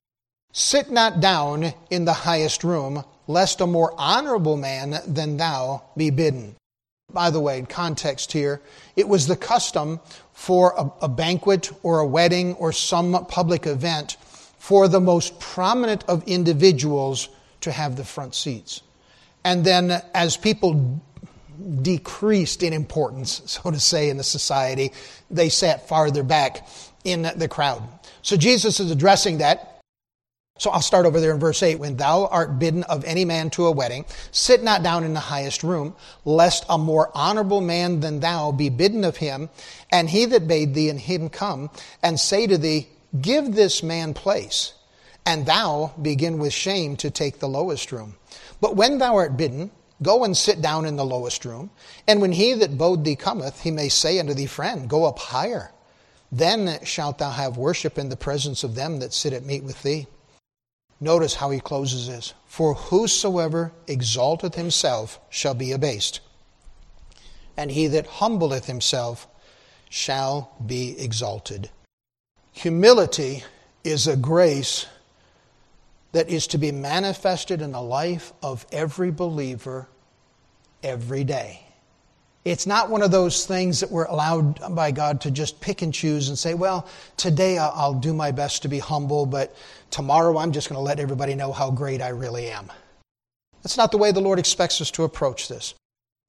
sit 0.52 0.90
not 0.90 1.20
down 1.20 1.72
in 1.90 2.04
the 2.04 2.12
highest 2.12 2.62
room, 2.62 3.04
lest 3.30 3.60
a 3.60 3.66
more 3.66 3.94
honorable 3.96 4.56
man 4.56 5.00
than 5.06 5.36
thou 5.36 5.82
be 5.96 6.10
bidden. 6.10 6.56
By 7.12 7.30
the 7.30 7.40
way, 7.40 7.62
context 7.68 8.32
here, 8.32 8.60
it 8.96 9.08
was 9.08 9.26
the 9.26 9.36
custom 9.36 10.00
for 10.32 10.74
a, 10.76 11.04
a 11.04 11.08
banquet 11.08 11.70
or 11.82 12.00
a 12.00 12.06
wedding 12.06 12.54
or 12.54 12.72
some 12.72 13.26
public 13.26 13.66
event 13.66 14.16
for 14.58 14.88
the 14.88 15.00
most 15.00 15.40
prominent 15.40 16.04
of 16.08 16.22
individuals 16.24 17.28
to 17.62 17.72
have 17.72 17.96
the 17.96 18.04
front 18.04 18.34
seats. 18.34 18.82
And 19.44 19.64
then 19.64 20.02
as 20.14 20.36
people 20.36 21.00
decreased 21.82 22.62
in 22.62 22.72
importance, 22.72 23.42
so 23.46 23.70
to 23.70 23.80
say, 23.80 24.10
in 24.10 24.16
the 24.16 24.24
society, 24.24 24.92
they 25.30 25.48
sat 25.48 25.88
farther 25.88 26.22
back 26.22 26.66
in 27.04 27.30
the 27.36 27.48
crowd. 27.48 27.82
So 28.22 28.36
Jesus 28.36 28.80
is 28.80 28.90
addressing 28.90 29.38
that. 29.38 29.69
So 30.60 30.68
I'll 30.68 30.82
start 30.82 31.06
over 31.06 31.22
there 31.22 31.32
in 31.32 31.40
verse 31.40 31.62
8. 31.62 31.76
When 31.76 31.96
thou 31.96 32.26
art 32.26 32.58
bidden 32.58 32.82
of 32.82 33.02
any 33.04 33.24
man 33.24 33.48
to 33.50 33.64
a 33.64 33.70
wedding, 33.70 34.04
sit 34.30 34.62
not 34.62 34.82
down 34.82 35.04
in 35.04 35.14
the 35.14 35.20
highest 35.20 35.62
room, 35.62 35.96
lest 36.26 36.66
a 36.68 36.76
more 36.76 37.10
honorable 37.14 37.62
man 37.62 38.00
than 38.00 38.20
thou 38.20 38.52
be 38.52 38.68
bidden 38.68 39.02
of 39.02 39.16
him, 39.16 39.48
and 39.90 40.10
he 40.10 40.26
that 40.26 40.46
bade 40.46 40.74
thee 40.74 40.90
and 40.90 41.00
him 41.00 41.30
come, 41.30 41.70
and 42.02 42.20
say 42.20 42.46
to 42.46 42.58
thee, 42.58 42.88
Give 43.22 43.54
this 43.54 43.82
man 43.82 44.12
place, 44.12 44.74
and 45.24 45.46
thou 45.46 45.94
begin 46.02 46.38
with 46.38 46.52
shame 46.52 46.94
to 46.96 47.10
take 47.10 47.38
the 47.38 47.48
lowest 47.48 47.90
room. 47.90 48.16
But 48.60 48.76
when 48.76 48.98
thou 48.98 49.16
art 49.16 49.38
bidden, 49.38 49.70
go 50.02 50.24
and 50.24 50.36
sit 50.36 50.60
down 50.60 50.84
in 50.84 50.96
the 50.96 51.06
lowest 51.06 51.46
room, 51.46 51.70
and 52.06 52.20
when 52.20 52.32
he 52.32 52.52
that 52.52 52.76
bode 52.76 53.02
thee 53.02 53.16
cometh, 53.16 53.62
he 53.62 53.70
may 53.70 53.88
say 53.88 54.18
unto 54.20 54.34
thee, 54.34 54.44
Friend, 54.44 54.90
go 54.90 55.06
up 55.06 55.20
higher. 55.20 55.72
Then 56.30 56.84
shalt 56.84 57.16
thou 57.16 57.30
have 57.30 57.56
worship 57.56 57.96
in 57.96 58.10
the 58.10 58.14
presence 58.14 58.62
of 58.62 58.74
them 58.74 58.98
that 58.98 59.14
sit 59.14 59.32
at 59.32 59.46
meat 59.46 59.64
with 59.64 59.82
thee. 59.82 60.06
Notice 61.00 61.34
how 61.34 61.50
he 61.50 61.60
closes 61.60 62.06
this. 62.06 62.34
For 62.46 62.74
whosoever 62.74 63.72
exalteth 63.86 64.54
himself 64.54 65.18
shall 65.30 65.54
be 65.54 65.72
abased, 65.72 66.20
and 67.56 67.70
he 67.70 67.86
that 67.86 68.06
humbleth 68.06 68.66
himself 68.66 69.26
shall 69.88 70.52
be 70.64 70.98
exalted. 70.98 71.70
Humility 72.52 73.44
is 73.82 74.06
a 74.06 74.16
grace 74.16 74.86
that 76.12 76.28
is 76.28 76.46
to 76.48 76.58
be 76.58 76.72
manifested 76.72 77.62
in 77.62 77.72
the 77.72 77.80
life 77.80 78.32
of 78.42 78.66
every 78.72 79.10
believer 79.10 79.88
every 80.82 81.24
day. 81.24 81.62
It's 82.44 82.66
not 82.66 82.88
one 82.88 83.02
of 83.02 83.10
those 83.10 83.44
things 83.44 83.80
that 83.80 83.90
we're 83.90 84.06
allowed 84.06 84.74
by 84.74 84.92
God 84.92 85.20
to 85.22 85.30
just 85.30 85.60
pick 85.60 85.82
and 85.82 85.92
choose 85.92 86.30
and 86.30 86.38
say, 86.38 86.54
well, 86.54 86.88
today 87.18 87.58
I'll 87.58 87.94
do 87.94 88.14
my 88.14 88.30
best 88.30 88.62
to 88.62 88.68
be 88.68 88.78
humble, 88.78 89.26
but 89.26 89.54
tomorrow 89.90 90.38
I'm 90.38 90.52
just 90.52 90.68
going 90.68 90.78
to 90.78 90.82
let 90.82 91.00
everybody 91.00 91.34
know 91.34 91.52
how 91.52 91.70
great 91.70 92.00
I 92.00 92.08
really 92.08 92.50
am. 92.50 92.72
That's 93.62 93.76
not 93.76 93.90
the 93.90 93.98
way 93.98 94.10
the 94.10 94.22
Lord 94.22 94.38
expects 94.38 94.80
us 94.80 94.90
to 94.92 95.04
approach 95.04 95.48
this. 95.48 95.74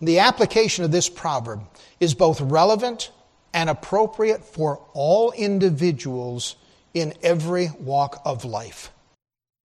The 0.02 0.20
application 0.20 0.84
of 0.84 0.92
this 0.92 1.08
proverb 1.08 1.62
is 2.02 2.14
both 2.14 2.42
relevant 2.42 3.12
and 3.54 3.70
appropriate 3.70 4.44
for 4.44 4.82
all 4.94 5.32
individuals 5.32 6.58
in 6.94 7.14
every 7.24 7.70
walk 7.80 8.22
of 8.26 8.44
life. 8.44 8.92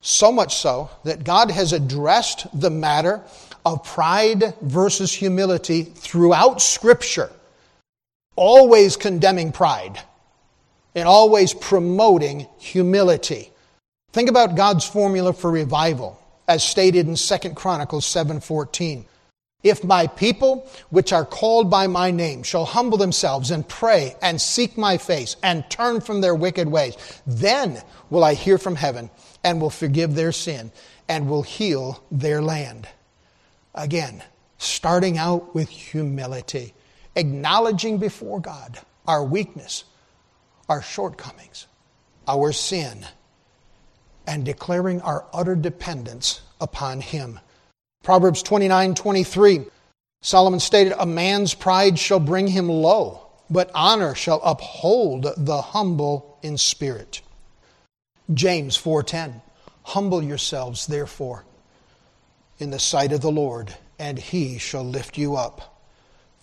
So 0.00 0.30
much 0.30 0.56
so 0.56 0.90
that 1.02 1.24
God 1.24 1.50
has 1.50 1.72
addressed 1.72 2.46
the 2.58 2.70
matter 2.70 3.22
of 3.66 3.82
pride 3.82 4.54
versus 4.62 5.12
humility 5.12 5.82
throughout 5.82 6.62
Scripture, 6.62 7.28
always 8.36 8.96
condemning 8.96 9.50
pride 9.50 9.98
and 10.94 11.08
always 11.08 11.52
promoting 11.52 12.46
humility. 12.58 13.50
Think 14.12 14.30
about 14.30 14.54
God's 14.54 14.86
formula 14.86 15.32
for 15.32 15.50
revival 15.50 16.16
as 16.46 16.62
stated 16.62 17.08
in 17.08 17.16
2 17.16 17.56
Chronicles 17.56 18.06
7:14. 18.06 19.04
If 19.64 19.82
my 19.82 20.06
people, 20.06 20.64
which 20.90 21.12
are 21.12 21.24
called 21.24 21.68
by 21.68 21.88
my 21.88 22.12
name, 22.12 22.44
shall 22.44 22.66
humble 22.66 22.98
themselves 22.98 23.50
and 23.50 23.66
pray 23.66 24.14
and 24.22 24.40
seek 24.40 24.78
my 24.78 24.96
face 24.96 25.34
and 25.42 25.68
turn 25.68 26.00
from 26.00 26.20
their 26.20 26.36
wicked 26.36 26.68
ways, 26.68 26.94
then 27.26 27.82
will 28.10 28.22
I 28.22 28.34
hear 28.34 28.58
from 28.58 28.76
heaven 28.76 29.10
and 29.42 29.60
will 29.60 29.70
forgive 29.70 30.14
their 30.14 30.30
sin 30.30 30.70
and 31.08 31.28
will 31.28 31.42
heal 31.42 32.00
their 32.12 32.40
land. 32.40 32.86
Again, 33.76 34.22
starting 34.58 35.18
out 35.18 35.54
with 35.54 35.68
humility, 35.68 36.74
acknowledging 37.14 37.98
before 37.98 38.40
God 38.40 38.78
our 39.06 39.22
weakness, 39.22 39.84
our 40.68 40.82
shortcomings, 40.82 41.66
our 42.26 42.52
sin, 42.52 43.06
and 44.26 44.44
declaring 44.44 45.00
our 45.02 45.26
utter 45.32 45.54
dependence 45.54 46.40
upon 46.60 47.00
Him. 47.00 47.38
Proverbs 48.02 48.42
29 48.42 48.94
23. 48.94 49.66
Solomon 50.22 50.58
stated, 50.58 50.92
A 50.98 51.06
man's 51.06 51.54
pride 51.54 51.98
shall 51.98 52.18
bring 52.18 52.48
him 52.48 52.68
low, 52.68 53.26
but 53.48 53.70
honor 53.74 54.14
shall 54.14 54.40
uphold 54.42 55.28
the 55.36 55.60
humble 55.60 56.38
in 56.42 56.58
spirit. 56.58 57.20
James 58.32 58.76
4:10 58.76 59.40
Humble 59.84 60.22
yourselves 60.22 60.88
therefore 60.88 61.44
in 62.58 62.70
the 62.70 62.78
sight 62.78 63.12
of 63.12 63.20
the 63.20 63.30
Lord 63.30 63.74
and 63.98 64.18
he 64.18 64.58
shall 64.58 64.84
lift 64.84 65.16
you 65.18 65.36
up. 65.36 65.82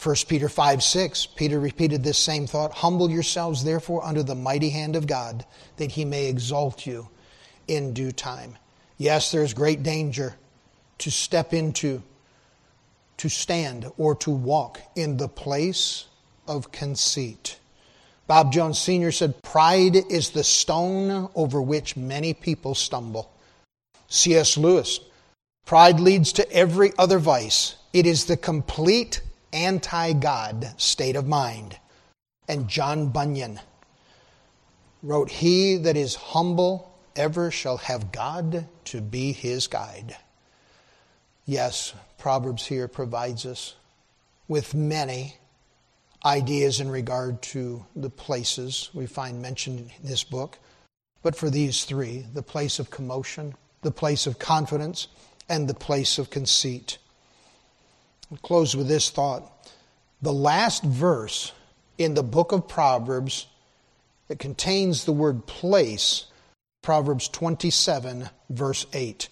1 0.01 0.15
Peter 0.27 0.49
5 0.49 0.83
6, 0.83 1.27
Peter 1.27 1.59
repeated 1.59 2.03
this 2.03 2.17
same 2.17 2.45
thought 2.45 2.73
Humble 2.73 3.09
yourselves 3.09 3.63
therefore 3.63 4.03
under 4.03 4.23
the 4.23 4.35
mighty 4.35 4.69
hand 4.69 4.95
of 4.95 5.07
God, 5.07 5.45
that 5.77 5.91
he 5.91 6.03
may 6.03 6.27
exalt 6.27 6.85
you 6.85 7.07
in 7.67 7.93
due 7.93 8.11
time. 8.11 8.57
Yes, 8.97 9.31
there's 9.31 9.53
great 9.53 9.81
danger 9.81 10.35
to 10.99 11.11
step 11.11 11.53
into, 11.53 12.03
to 13.17 13.29
stand, 13.29 13.89
or 13.97 14.15
to 14.15 14.31
walk 14.31 14.81
in 14.95 15.17
the 15.17 15.29
place 15.29 16.05
of 16.47 16.71
conceit. 16.71 17.59
Bob 18.27 18.51
Jones 18.51 18.79
Sr. 18.79 19.11
said, 19.11 19.41
Pride 19.41 19.95
is 19.95 20.31
the 20.31 20.43
stone 20.43 21.29
over 21.35 21.61
which 21.61 21.95
many 21.95 22.33
people 22.33 22.75
stumble. 22.75 23.31
C.S. 24.07 24.57
Lewis, 24.57 24.99
Pride 25.65 25.99
leads 25.99 26.33
to 26.33 26.51
every 26.51 26.91
other 26.97 27.19
vice. 27.19 27.75
It 27.93 28.05
is 28.05 28.25
the 28.25 28.37
complete 28.37 29.21
anti 29.51 30.13
God 30.13 30.73
state 30.77 31.15
of 31.15 31.27
mind. 31.27 31.79
And 32.47 32.67
John 32.67 33.09
Bunyan 33.09 33.59
wrote, 35.01 35.29
He 35.29 35.77
that 35.77 35.95
is 35.95 36.15
humble 36.15 36.93
ever 37.15 37.51
shall 37.51 37.77
have 37.77 38.11
God 38.11 38.67
to 38.85 39.01
be 39.01 39.31
his 39.31 39.67
guide. 39.67 40.15
Yes, 41.45 41.93
Proverbs 42.17 42.65
here 42.65 42.87
provides 42.87 43.45
us 43.45 43.75
with 44.47 44.73
many 44.73 45.35
ideas 46.25 46.79
in 46.79 46.89
regard 46.89 47.41
to 47.41 47.85
the 47.95 48.09
places 48.09 48.89
we 48.93 49.05
find 49.05 49.41
mentioned 49.41 49.79
in 49.79 50.07
this 50.07 50.23
book. 50.23 50.57
but 51.21 51.35
for 51.35 51.49
these 51.49 51.85
three 51.85 52.25
the 52.33 52.43
place 52.43 52.79
of 52.79 52.89
commotion, 52.89 53.55
the 53.81 53.91
place 53.91 54.27
of 54.27 54.39
confidence, 54.39 55.07
and 55.49 55.67
the 55.67 55.73
place 55.73 56.17
of 56.17 56.29
conceit. 56.29 56.97
I'll 58.31 58.37
close 58.37 58.75
with 58.75 58.87
this 58.87 59.09
thought. 59.09 59.43
The 60.21 60.33
last 60.33 60.83
verse 60.83 61.51
in 61.97 62.13
the 62.13 62.23
book 62.23 62.51
of 62.51 62.67
Proverbs 62.67 63.47
that 64.27 64.39
contains 64.39 65.05
the 65.05 65.11
word 65.11 65.45
place, 65.45 66.25
Proverbs 66.81 67.27
27, 67.27 68.29
verse 68.49 68.85
8, 68.93 69.29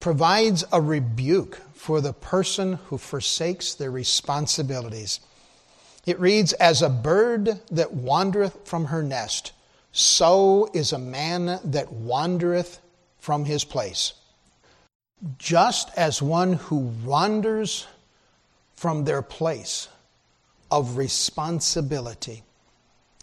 provides 0.00 0.64
a 0.70 0.80
rebuke 0.80 1.60
for 1.74 2.00
the 2.00 2.12
person 2.12 2.74
who 2.86 2.98
forsakes 2.98 3.74
their 3.74 3.90
responsibilities. 3.90 5.20
It 6.06 6.20
reads, 6.20 6.52
As 6.54 6.82
a 6.82 6.88
bird 6.88 7.60
that 7.70 7.92
wandereth 7.92 8.66
from 8.66 8.86
her 8.86 9.02
nest, 9.02 9.52
so 9.92 10.70
is 10.72 10.92
a 10.92 10.98
man 10.98 11.58
that 11.64 11.92
wandereth 11.92 12.78
from 13.18 13.44
his 13.44 13.64
place. 13.64 14.12
Just 15.38 15.90
as 15.96 16.22
one 16.22 16.54
who 16.54 16.76
wanders 16.76 17.86
from 18.76 19.04
their 19.04 19.22
place 19.22 19.88
of 20.70 20.96
responsibility 20.96 22.44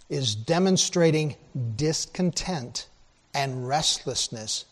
is 0.10 0.36
demonstrating 0.36 1.36
discontent 1.76 2.88
and 3.34 3.68
restlessness, 3.68 4.66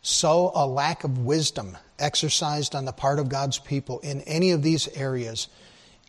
so 0.00 0.50
a 0.54 0.66
lack 0.66 1.04
of 1.04 1.18
wisdom 1.18 1.76
exercised 1.98 2.74
on 2.74 2.84
the 2.84 2.92
part 2.92 3.18
of 3.18 3.28
God's 3.28 3.58
people 3.58 4.00
in 4.00 4.22
any 4.22 4.50
of 4.50 4.62
these 4.62 4.88
areas 4.88 5.48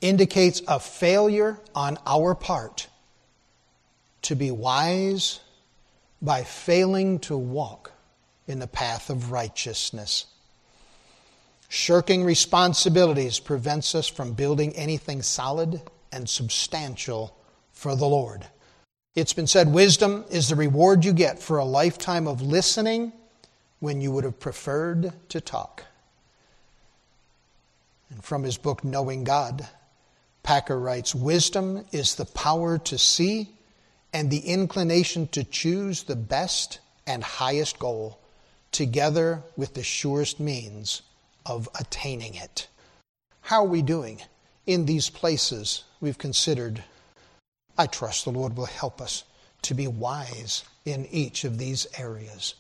indicates 0.02 0.62
a 0.68 0.80
failure 0.80 1.60
on 1.74 1.98
our 2.06 2.36
part 2.36 2.88
to 4.24 4.36
be 4.36 4.52
wise 4.52 5.40
by 6.22 6.44
failing 6.44 7.20
to 7.20 7.38
walk 7.38 7.92
in 8.48 8.60
the 8.60 8.68
path 8.68 9.10
of 9.10 9.32
righteousness. 9.32 10.26
Shirking 11.68 12.24
responsibilities 12.24 13.40
prevents 13.40 13.96
us 13.96 14.08
from 14.08 14.34
building 14.34 14.74
anything 14.76 15.22
solid 15.22 15.82
and 16.12 16.30
substantial 16.30 17.36
for 17.74 17.96
the 17.96 18.06
Lord. 18.06 18.46
It's 19.16 19.34
been 19.34 19.48
said 19.48 19.74
wisdom 19.74 20.26
is 20.30 20.50
the 20.50 20.56
reward 20.56 21.06
you 21.06 21.14
get 21.14 21.42
for 21.42 21.58
a 21.58 21.66
lifetime 21.66 22.28
of 22.28 22.42
listening 22.42 23.14
when 23.80 24.02
you 24.02 24.12
would 24.12 24.24
have 24.24 24.40
preferred 24.40 25.14
to 25.30 25.42
talk. 25.42 25.84
And 28.10 28.24
from 28.24 28.44
his 28.44 28.58
book, 28.58 28.84
Knowing 28.84 29.24
God, 29.24 29.68
Packer 30.44 30.80
writes 30.80 31.16
Wisdom 31.16 31.86
is 31.92 32.16
the 32.16 32.26
power 32.26 32.78
to 32.78 32.98
see 32.98 33.50
and 34.14 34.30
the 34.30 34.40
inclination 34.40 35.28
to 35.30 35.44
choose 35.44 36.04
the 36.04 36.16
best 36.16 36.80
and 37.08 37.24
highest 37.24 37.80
goal, 37.80 38.20
together 38.76 39.42
with 39.56 39.74
the 39.74 39.84
surest 39.84 40.38
means 40.38 41.02
of 41.46 41.70
attaining 41.80 42.36
it. 42.36 42.68
How 43.40 43.64
are 43.64 43.70
we 43.70 43.82
doing 43.82 44.22
in 44.66 44.86
these 44.86 45.10
places 45.10 45.86
we've 46.02 46.18
considered? 46.18 46.84
I 47.78 47.88
trust 47.88 48.26
the 48.26 48.32
Lord 48.32 48.58
will 48.58 48.66
help 48.66 49.00
us 49.00 49.24
to 49.62 49.74
be 49.74 49.88
wise 49.88 50.66
in 50.84 51.06
each 51.06 51.46
of 51.46 51.58
these 51.58 51.88
areas. 51.98 52.56